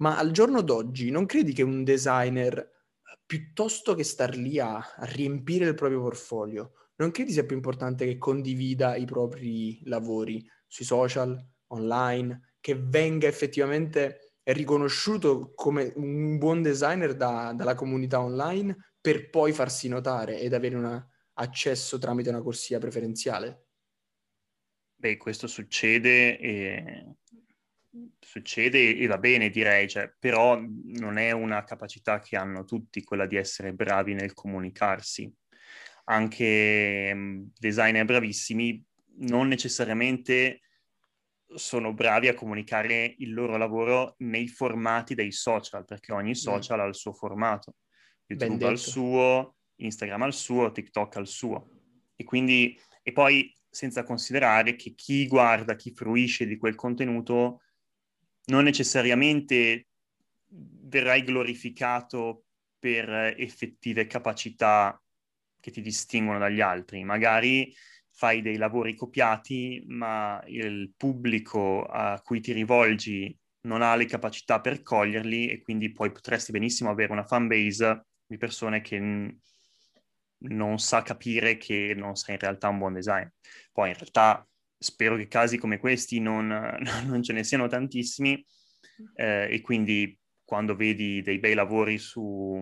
ma 0.00 0.16
al 0.18 0.30
giorno 0.30 0.62
d'oggi 0.62 1.10
non 1.10 1.26
credi 1.26 1.52
che 1.52 1.62
un 1.62 1.84
designer, 1.84 2.78
piuttosto 3.24 3.94
che 3.94 4.04
star 4.04 4.36
lì 4.36 4.58
a, 4.58 4.76
a 4.76 5.04
riempire 5.04 5.66
il 5.66 5.74
proprio 5.74 6.00
portfolio, 6.00 6.72
non 6.96 7.10
credi 7.10 7.32
sia 7.32 7.46
più 7.46 7.56
importante 7.56 8.04
che 8.04 8.18
condivida 8.18 8.96
i 8.96 9.04
propri 9.04 9.80
lavori 9.84 10.44
sui 10.66 10.84
social, 10.84 11.42
online, 11.68 12.56
che 12.60 12.74
venga 12.74 13.26
effettivamente 13.26 14.34
riconosciuto 14.42 15.52
come 15.54 15.92
un 15.96 16.38
buon 16.38 16.62
designer 16.62 17.14
da, 17.14 17.52
dalla 17.54 17.74
comunità 17.74 18.20
online 18.20 18.94
per 19.00 19.30
poi 19.30 19.52
farsi 19.52 19.88
notare 19.88 20.40
ed 20.40 20.52
avere 20.52 20.76
un 20.76 21.06
accesso 21.34 21.98
tramite 21.98 22.28
una 22.28 22.42
corsia 22.42 22.78
preferenziale? 22.78 23.66
Beh, 24.96 25.16
questo 25.16 25.46
succede 25.46 26.38
e, 26.38 27.14
succede 28.18 28.96
e 28.96 29.06
va 29.06 29.18
bene, 29.18 29.50
direi, 29.50 29.88
cioè, 29.88 30.12
però 30.18 30.60
non 30.60 31.18
è 31.18 31.32
una 31.32 31.64
capacità 31.64 32.20
che 32.20 32.36
hanno 32.36 32.64
tutti 32.64 33.02
quella 33.02 33.26
di 33.26 33.36
essere 33.36 33.72
bravi 33.72 34.14
nel 34.14 34.32
comunicarsi. 34.32 35.32
Anche 36.04 37.12
mm, 37.14 37.42
designer 37.58 38.04
bravissimi 38.04 38.84
non 39.20 39.48
necessariamente 39.48 40.60
sono 41.54 41.92
bravi 41.92 42.28
a 42.28 42.34
comunicare 42.34 43.14
il 43.18 43.34
loro 43.34 43.56
lavoro 43.56 44.14
nei 44.18 44.46
formati 44.46 45.14
dei 45.14 45.32
social, 45.32 45.84
perché 45.84 46.12
ogni 46.12 46.30
mm. 46.30 46.34
social 46.34 46.78
mm. 46.78 46.82
ha 46.82 46.86
il 46.86 46.94
suo 46.94 47.12
formato. 47.12 47.74
YouTube 48.26 48.66
ha 48.66 48.70
il 48.70 48.78
suo, 48.78 49.56
Instagram 49.76 50.22
ha 50.22 50.26
il 50.26 50.32
suo, 50.32 50.70
TikTok 50.70 51.16
ha 51.16 51.20
il 51.20 51.26
suo. 51.26 51.68
E 52.14 52.22
quindi, 52.22 52.78
e 53.02 53.12
poi 53.12 53.52
senza 53.68 54.04
considerare 54.04 54.76
che 54.76 54.94
chi 54.94 55.26
guarda, 55.26 55.74
chi 55.74 55.92
fruisce 55.92 56.46
di 56.46 56.56
quel 56.56 56.74
contenuto, 56.74 57.62
non 58.50 58.64
necessariamente 58.64 59.86
verrai 60.48 61.22
glorificato 61.22 62.44
per 62.78 63.34
effettive 63.38 64.06
capacità 64.06 65.00
che 65.60 65.70
ti 65.70 65.80
distinguono 65.80 66.38
dagli 66.38 66.60
altri. 66.60 67.04
Magari 67.04 67.72
fai 68.10 68.42
dei 68.42 68.56
lavori 68.56 68.94
copiati, 68.94 69.82
ma 69.86 70.42
il 70.46 70.92
pubblico 70.96 71.84
a 71.84 72.20
cui 72.22 72.40
ti 72.40 72.52
rivolgi 72.52 73.36
non 73.62 73.82
ha 73.82 73.94
le 73.94 74.06
capacità 74.06 74.60
per 74.60 74.82
coglierli 74.82 75.48
e 75.48 75.60
quindi 75.60 75.92
poi 75.92 76.10
potresti 76.10 76.50
benissimo 76.50 76.90
avere 76.90 77.12
una 77.12 77.26
fan 77.26 77.46
base 77.46 78.06
di 78.26 78.36
persone 78.38 78.80
che 78.80 78.98
non 80.42 80.78
sa 80.78 81.02
capire 81.02 81.56
che 81.58 81.94
non 81.94 82.16
sei 82.16 82.34
in 82.34 82.40
realtà 82.40 82.68
un 82.68 82.78
buon 82.78 82.94
design. 82.94 83.26
Poi 83.72 83.88
in 83.90 83.94
realtà 83.94 84.48
spero 84.82 85.16
che 85.16 85.28
casi 85.28 85.58
come 85.58 85.78
questi 85.78 86.18
non, 86.20 86.48
non 87.04 87.22
ce 87.22 87.32
ne 87.32 87.44
siano 87.44 87.68
tantissimi 87.68 88.44
eh, 89.14 89.48
e 89.50 89.60
quindi 89.60 90.18
quando 90.42 90.74
vedi 90.74 91.22
dei 91.22 91.38
bei 91.38 91.54
lavori 91.54 91.98
su, 91.98 92.58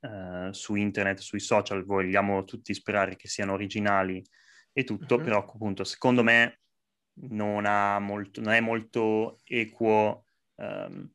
eh, 0.00 0.48
su 0.50 0.74
internet, 0.74 1.18
sui 1.18 1.40
social, 1.40 1.84
vogliamo 1.84 2.44
tutti 2.44 2.74
sperare 2.74 3.16
che 3.16 3.28
siano 3.28 3.54
originali 3.54 4.22
e 4.72 4.84
tutto, 4.84 5.14
uh-huh. 5.14 5.22
però 5.22 5.38
appunto 5.38 5.84
secondo 5.84 6.22
me 6.22 6.60
non, 7.20 7.64
molto, 8.02 8.40
non 8.42 8.52
è 8.52 8.60
molto 8.60 9.40
equo 9.44 10.26
um, 10.56 11.10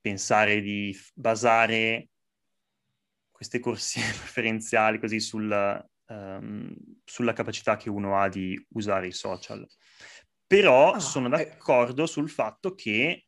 pensare 0.00 0.60
di 0.60 0.94
basare 1.14 2.10
queste 3.30 3.58
corsie 3.58 4.02
preferenziali 4.18 4.98
così 4.98 5.18
sul, 5.18 5.88
um, 6.08 6.74
sulla 7.04 7.32
capacità 7.32 7.76
che 7.76 7.90
uno 7.90 8.18
ha 8.18 8.28
di 8.28 8.60
usare 8.70 9.08
i 9.08 9.12
social. 9.12 9.66
Però 10.46 10.92
ah, 10.92 11.00
sono 11.00 11.26
eh. 11.26 11.30
d'accordo 11.30 12.04
eh. 12.04 12.06
sul 12.06 12.30
fatto 12.30 12.74
che 12.74 13.26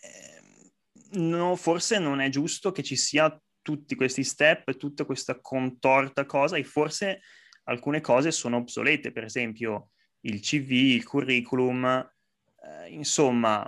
eh, 0.00 0.72
no, 1.18 1.56
forse 1.56 1.98
non 1.98 2.20
è 2.20 2.28
giusto 2.28 2.72
che 2.72 2.82
ci 2.82 2.96
sia 2.96 3.36
tutti 3.62 3.94
questi 3.94 4.24
step, 4.24 4.76
tutta 4.76 5.04
questa 5.04 5.40
contorta 5.40 6.26
cosa 6.26 6.56
e 6.56 6.64
forse 6.64 7.20
alcune 7.64 8.00
cose 8.00 8.30
sono 8.30 8.58
obsolete, 8.58 9.10
per 9.10 9.24
esempio 9.24 9.90
il 10.20 10.40
CV, 10.40 10.70
il 10.70 11.04
curriculum, 11.04 11.84
eh, 11.86 12.88
insomma, 12.90 13.66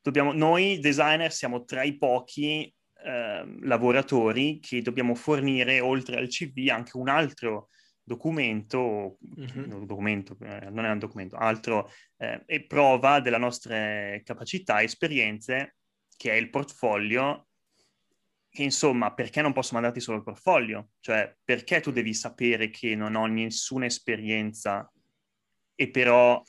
dobbiamo, 0.00 0.32
noi 0.32 0.78
designer 0.78 1.32
siamo 1.32 1.64
tra 1.64 1.82
i 1.82 1.96
pochi 1.96 2.72
eh, 3.02 3.58
lavoratori 3.62 4.60
che 4.60 4.82
dobbiamo 4.82 5.14
fornire 5.14 5.80
oltre 5.80 6.18
al 6.18 6.28
CV 6.28 6.68
anche 6.68 6.96
un 6.96 7.08
altro 7.08 7.68
documento, 8.10 9.18
mm-hmm. 9.38 9.84
documento 9.84 10.36
eh, 10.40 10.68
non 10.70 10.84
è 10.84 10.90
un 10.90 10.98
documento, 10.98 11.36
altro 11.36 11.90
eh, 12.16 12.42
e 12.44 12.66
prova 12.66 13.20
delle 13.20 13.38
nostre 13.38 14.22
capacità 14.24 14.80
e 14.80 14.84
esperienze 14.84 15.76
che 16.16 16.32
è 16.32 16.34
il 16.34 16.50
portfolio 16.50 17.46
che 18.52 18.64
insomma, 18.64 19.14
perché 19.14 19.42
non 19.42 19.52
posso 19.52 19.74
mandarti 19.74 20.00
solo 20.00 20.16
il 20.16 20.24
portfolio? 20.24 20.88
Cioè, 20.98 21.36
perché 21.44 21.80
tu 21.80 21.92
devi 21.92 22.12
sapere 22.12 22.68
che 22.68 22.96
non 22.96 23.14
ho 23.14 23.26
nessuna 23.26 23.86
esperienza 23.86 24.90
e 25.76 25.88
però 25.88 26.42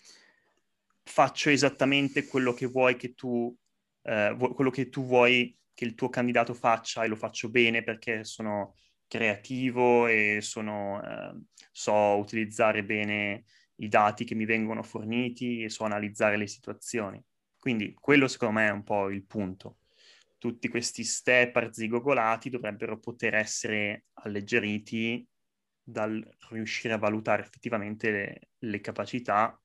faccio 1.04 1.52
esattamente 1.52 2.26
quello 2.26 2.54
che 2.54 2.65
vuoi 2.65 2.95
che 2.95 3.13
tu, 3.13 3.56
eh, 4.02 4.36
quello 4.56 4.71
che 4.71 4.89
tu 4.89 5.06
vuoi 5.06 5.56
che 5.76 5.86
il 5.86 5.93
tuo 5.93 6.10
candidato 6.10 6.56
faccia 6.56 7.04
e 7.04 7.08
lo 7.08 7.15
faccio 7.15 7.52
bene 7.52 7.84
perché 7.84 8.24
sono 8.24 8.74
creativo 9.12 10.08
e 10.08 10.39
sono, 10.41 11.02
eh, 11.04 11.38
so 11.71 11.93
utilizzare 12.17 12.84
bene 12.84 13.43
i 13.76 13.89
dati 13.89 14.24
che 14.24 14.36
mi 14.36 14.45
vengono 14.45 14.84
forniti 14.84 15.63
e 15.63 15.69
so 15.69 15.84
analizzare 15.84 16.38
le 16.38 16.47
situazioni. 16.47 17.21
Quindi 17.60 17.93
quello 17.93 18.28
secondo 18.28 18.60
me 18.60 18.67
è 18.67 18.71
un 18.71 18.84
po' 18.84 19.10
il 19.10 19.26
punto 19.26 19.78
tutti 20.41 20.69
questi 20.69 21.04
step 21.04 21.56
arzigogolati 21.56 22.50
dovrebbero 22.50 22.97
poter 22.97 23.36
essere 23.36 24.06
alleggeriti 24.24 25.24
dal 25.84 26.28
riuscire 26.50 26.95
a 26.95 26.97
valutare 26.97 27.43
effettivamente 27.43 28.10
le, 28.10 28.50
le 28.58 28.82
capacità 28.82 29.56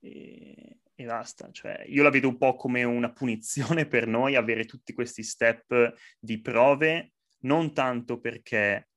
e, 0.00 0.80
e, 0.92 1.04
basta. 1.04 1.52
Cioè, 1.52 1.84
io 1.86 2.02
la 2.02 2.10
vedo 2.10 2.26
un 2.26 2.36
po' 2.36 2.56
come 2.56 2.82
una 2.82 3.12
punizione 3.12 3.86
per 3.86 4.08
noi 4.08 4.34
avere 4.34 4.64
tutti 4.64 4.92
questi 4.92 5.22
step 5.22 5.94
di 6.18 6.40
prove, 6.40 7.12
non 7.44 7.72
tanto 7.72 8.20
perché 8.20 8.90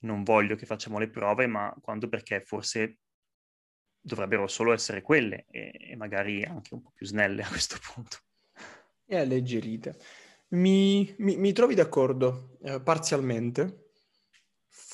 non 0.00 0.22
voglio 0.22 0.56
che 0.56 0.66
facciamo 0.66 0.98
le 0.98 1.10
prove, 1.10 1.46
ma 1.46 1.74
quanto 1.80 2.08
perché 2.08 2.42
forse 2.42 2.98
dovrebbero 4.00 4.46
solo 4.46 4.72
essere 4.72 5.02
quelle 5.02 5.46
e, 5.50 5.72
e 5.90 5.96
magari 5.96 6.44
anche 6.44 6.74
un 6.74 6.82
po' 6.82 6.92
più 6.94 7.06
snelle 7.06 7.42
a 7.42 7.48
questo 7.48 7.76
punto 7.92 8.18
e 9.06 9.16
alleggerite. 9.16 9.96
Mi, 10.48 11.14
mi, 11.18 11.36
mi 11.36 11.52
trovi 11.52 11.74
d'accordo 11.74 12.58
eh, 12.62 12.80
parzialmente. 12.80 13.84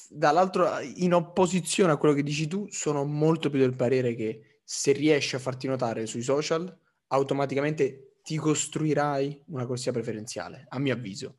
Dall'altro, 0.08 0.78
in 0.80 1.14
opposizione 1.14 1.92
a 1.92 1.96
quello 1.96 2.14
che 2.14 2.22
dici 2.22 2.46
tu, 2.46 2.66
sono 2.70 3.04
molto 3.04 3.48
più 3.50 3.58
del 3.58 3.74
parere 3.74 4.14
che 4.14 4.60
se 4.62 4.92
riesci 4.92 5.34
a 5.34 5.38
farti 5.38 5.66
notare 5.66 6.06
sui 6.06 6.22
social, 6.22 6.78
automaticamente 7.08 8.18
ti 8.22 8.36
costruirai 8.36 9.44
una 9.46 9.66
corsia 9.66 9.92
preferenziale, 9.92 10.66
a 10.68 10.78
mio 10.78 10.92
avviso. 10.92 11.38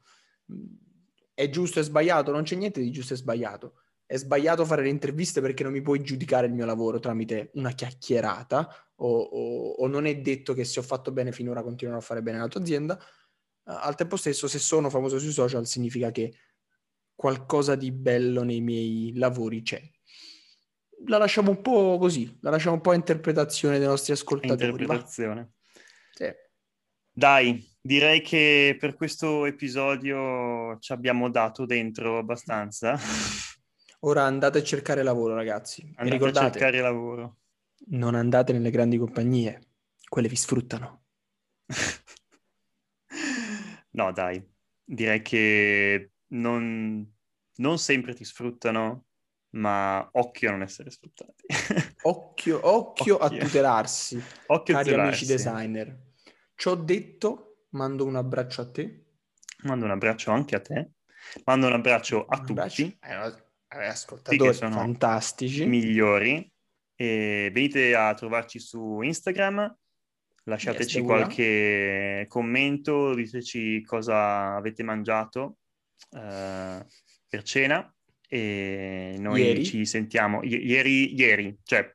È 1.34 1.50
giusto 1.50 1.80
e 1.80 1.84
sbagliato? 1.84 2.32
Non 2.32 2.43
c'è 2.43 2.56
niente 2.56 2.82
di 2.82 2.91
giusto 2.91 3.13
e 3.13 3.17
sbagliato. 3.17 3.82
È 4.06 4.17
sbagliato 4.17 4.65
fare 4.65 4.84
le 4.84 4.89
interviste 4.89 5.41
perché 5.41 5.63
non 5.63 5.72
mi 5.72 5.82
puoi 5.82 6.04
giudicare 6.04 6.48
il 6.48 6.54
mio 6.54 6.65
lavoro 6.65 7.00
tramite 7.00 7.52
una 7.56 7.72
chiacchierata 7.72 8.91
o, 8.96 9.19
o, 9.22 9.69
o 9.72 9.88
non 9.88 10.06
è 10.06 10.15
detto 10.17 10.54
che 10.54 10.63
se 10.65 10.80
ho 10.80 10.84
fatto 10.84 11.12
bene 11.12 11.32
finora 11.32 11.63
continuerò 11.63 12.00
a 12.00 12.04
fare 12.04 12.22
bene 12.22 12.38
nella 12.38 12.50
tua 12.50 12.62
azienda. 12.62 13.00
Al 13.65 13.96
tempo 13.96 14.17
stesso, 14.17 14.48
se 14.48 14.60
sono 14.60 14.89
famoso 14.89 15.17
sui 15.19 15.32
social 15.32 15.65
significa 15.65 16.12
che 16.12 16.34
qualcosa 17.15 17.76
di 17.76 17.91
bello 17.91 18.43
nei 18.43 18.62
miei 18.62 19.13
lavori 19.15 19.62
c'è. 19.62 19.82
La 21.06 21.17
lasciamo 21.17 21.52
un 21.52 21.62
po' 21.62 21.98
così, 21.98 22.38
la 22.41 22.50
lasciamo 22.50 22.76
un 22.76 22.82
po' 22.82 22.91
a 22.91 22.96
interpretazione 22.96 23.78
dei 23.78 23.88
nostri 23.88 24.13
ascoltatori. 24.13 24.69
Interpretazione. 24.69 25.54
Sì. 26.13 26.32
Dai, 27.12 27.72
direi 27.86 28.22
che 28.22 28.78
per 28.80 28.96
questo 28.96 29.46
episodio 29.46 30.80
ci 30.80 30.93
abbiamo 30.93 31.30
dato 31.30 31.65
dentro 31.65 32.17
abbastanza. 32.17 32.98
Ora 34.00 34.24
andate 34.24 34.60
a 34.60 34.63
cercare 34.63 35.04
lavoro, 35.04 35.36
ragazzi. 35.36 35.82
Andate 35.98 36.10
ricordate, 36.10 36.46
a 36.46 36.52
cercare 36.52 36.80
lavoro. 36.80 37.39
Non 37.88 38.15
andate 38.15 38.54
nelle 38.54 38.72
grandi 38.72 38.98
compagnie, 38.98 39.60
quelle 40.08 40.30
vi 40.30 40.38
sfruttano. 40.38 41.04
no, 43.91 44.12
dai, 44.13 44.41
direi 44.84 45.22
che 45.22 46.12
non, 46.28 47.06
non 47.56 47.78
sempre 47.78 48.13
ti 48.13 48.24
sfruttano, 48.24 49.08
ma 49.56 50.08
occhio 50.13 50.50
a 50.50 50.52
non 50.54 50.62
essere 50.62 50.89
sfruttati. 50.89 51.43
occhio, 52.04 52.60
occhio, 52.63 52.67
occhio, 52.67 53.17
a 53.17 53.30
tutelarsi, 53.30 54.24
occhio 54.48 54.74
cari 54.74 54.86
tutelarsi. 54.86 54.96
amici 54.96 55.26
designer. 55.26 56.00
Ciò 56.56 56.76
detto, 56.76 57.53
mando 57.73 58.05
un 58.05 58.15
abbraccio 58.15 58.62
a 58.62 58.71
te. 58.71 59.05
Mando 59.63 59.86
un 59.86 59.91
abbraccio 59.91 60.31
anche 60.31 60.55
a 60.55 60.59
te. 60.59 60.91
Mando 61.45 61.67
un 61.67 61.73
abbraccio 61.73 62.25
a 62.25 62.39
un 62.39 62.45
tutti. 62.45 62.97
Abbraccio. 62.99 63.45
Eh, 63.69 63.86
ascoltatori 63.86 64.53
fantastici. 64.53 65.65
Migliori. 65.65 66.51
E 66.95 67.49
venite 67.51 67.95
a 67.95 68.13
trovarci 68.13 68.59
su 68.59 69.01
Instagram. 69.01 69.77
Lasciateci 70.45 70.97
yes, 70.97 71.05
qualche 71.05 72.25
commento, 72.27 73.13
diteci 73.13 73.81
cosa 73.83 74.55
avete 74.55 74.83
mangiato 74.83 75.59
uh, 76.09 76.86
per 77.29 77.43
cena 77.43 77.89
e 78.27 79.15
noi 79.19 79.41
ieri. 79.41 79.63
ci 79.63 79.86
sentiamo 79.86 80.43
I- 80.43 80.65
ieri, 80.65 81.17
ieri, 81.17 81.57
cioè 81.63 81.89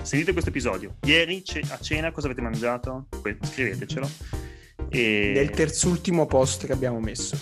sentite 0.00 0.30
questo 0.30 0.50
episodio, 0.50 0.98
ieri 1.02 1.42
a 1.70 1.78
cena 1.78 2.12
cosa 2.12 2.26
avete 2.26 2.42
mangiato? 2.42 3.08
Scrivetecelo. 3.42 4.43
E... 4.90 5.32
Nel 5.34 5.50
terzultimo 5.50 6.26
post 6.26 6.66
che 6.66 6.72
abbiamo 6.72 7.00
messo. 7.00 7.38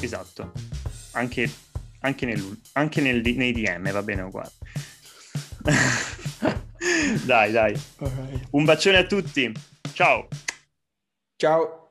Esatto, 0.00 0.52
anche, 1.12 1.50
anche, 2.00 2.26
nel, 2.26 2.60
anche 2.72 3.00
nel, 3.00 3.22
nei 3.22 3.52
DM 3.52 3.90
va 3.90 4.02
bene 4.02 4.22
uguale. 4.22 4.52
dai, 7.24 7.52
dai. 7.52 7.80
Okay. 7.98 8.40
Un 8.50 8.64
bacione 8.64 8.98
a 8.98 9.04
tutti. 9.04 9.52
Ciao. 9.92 10.28
Ciao. 11.36 11.85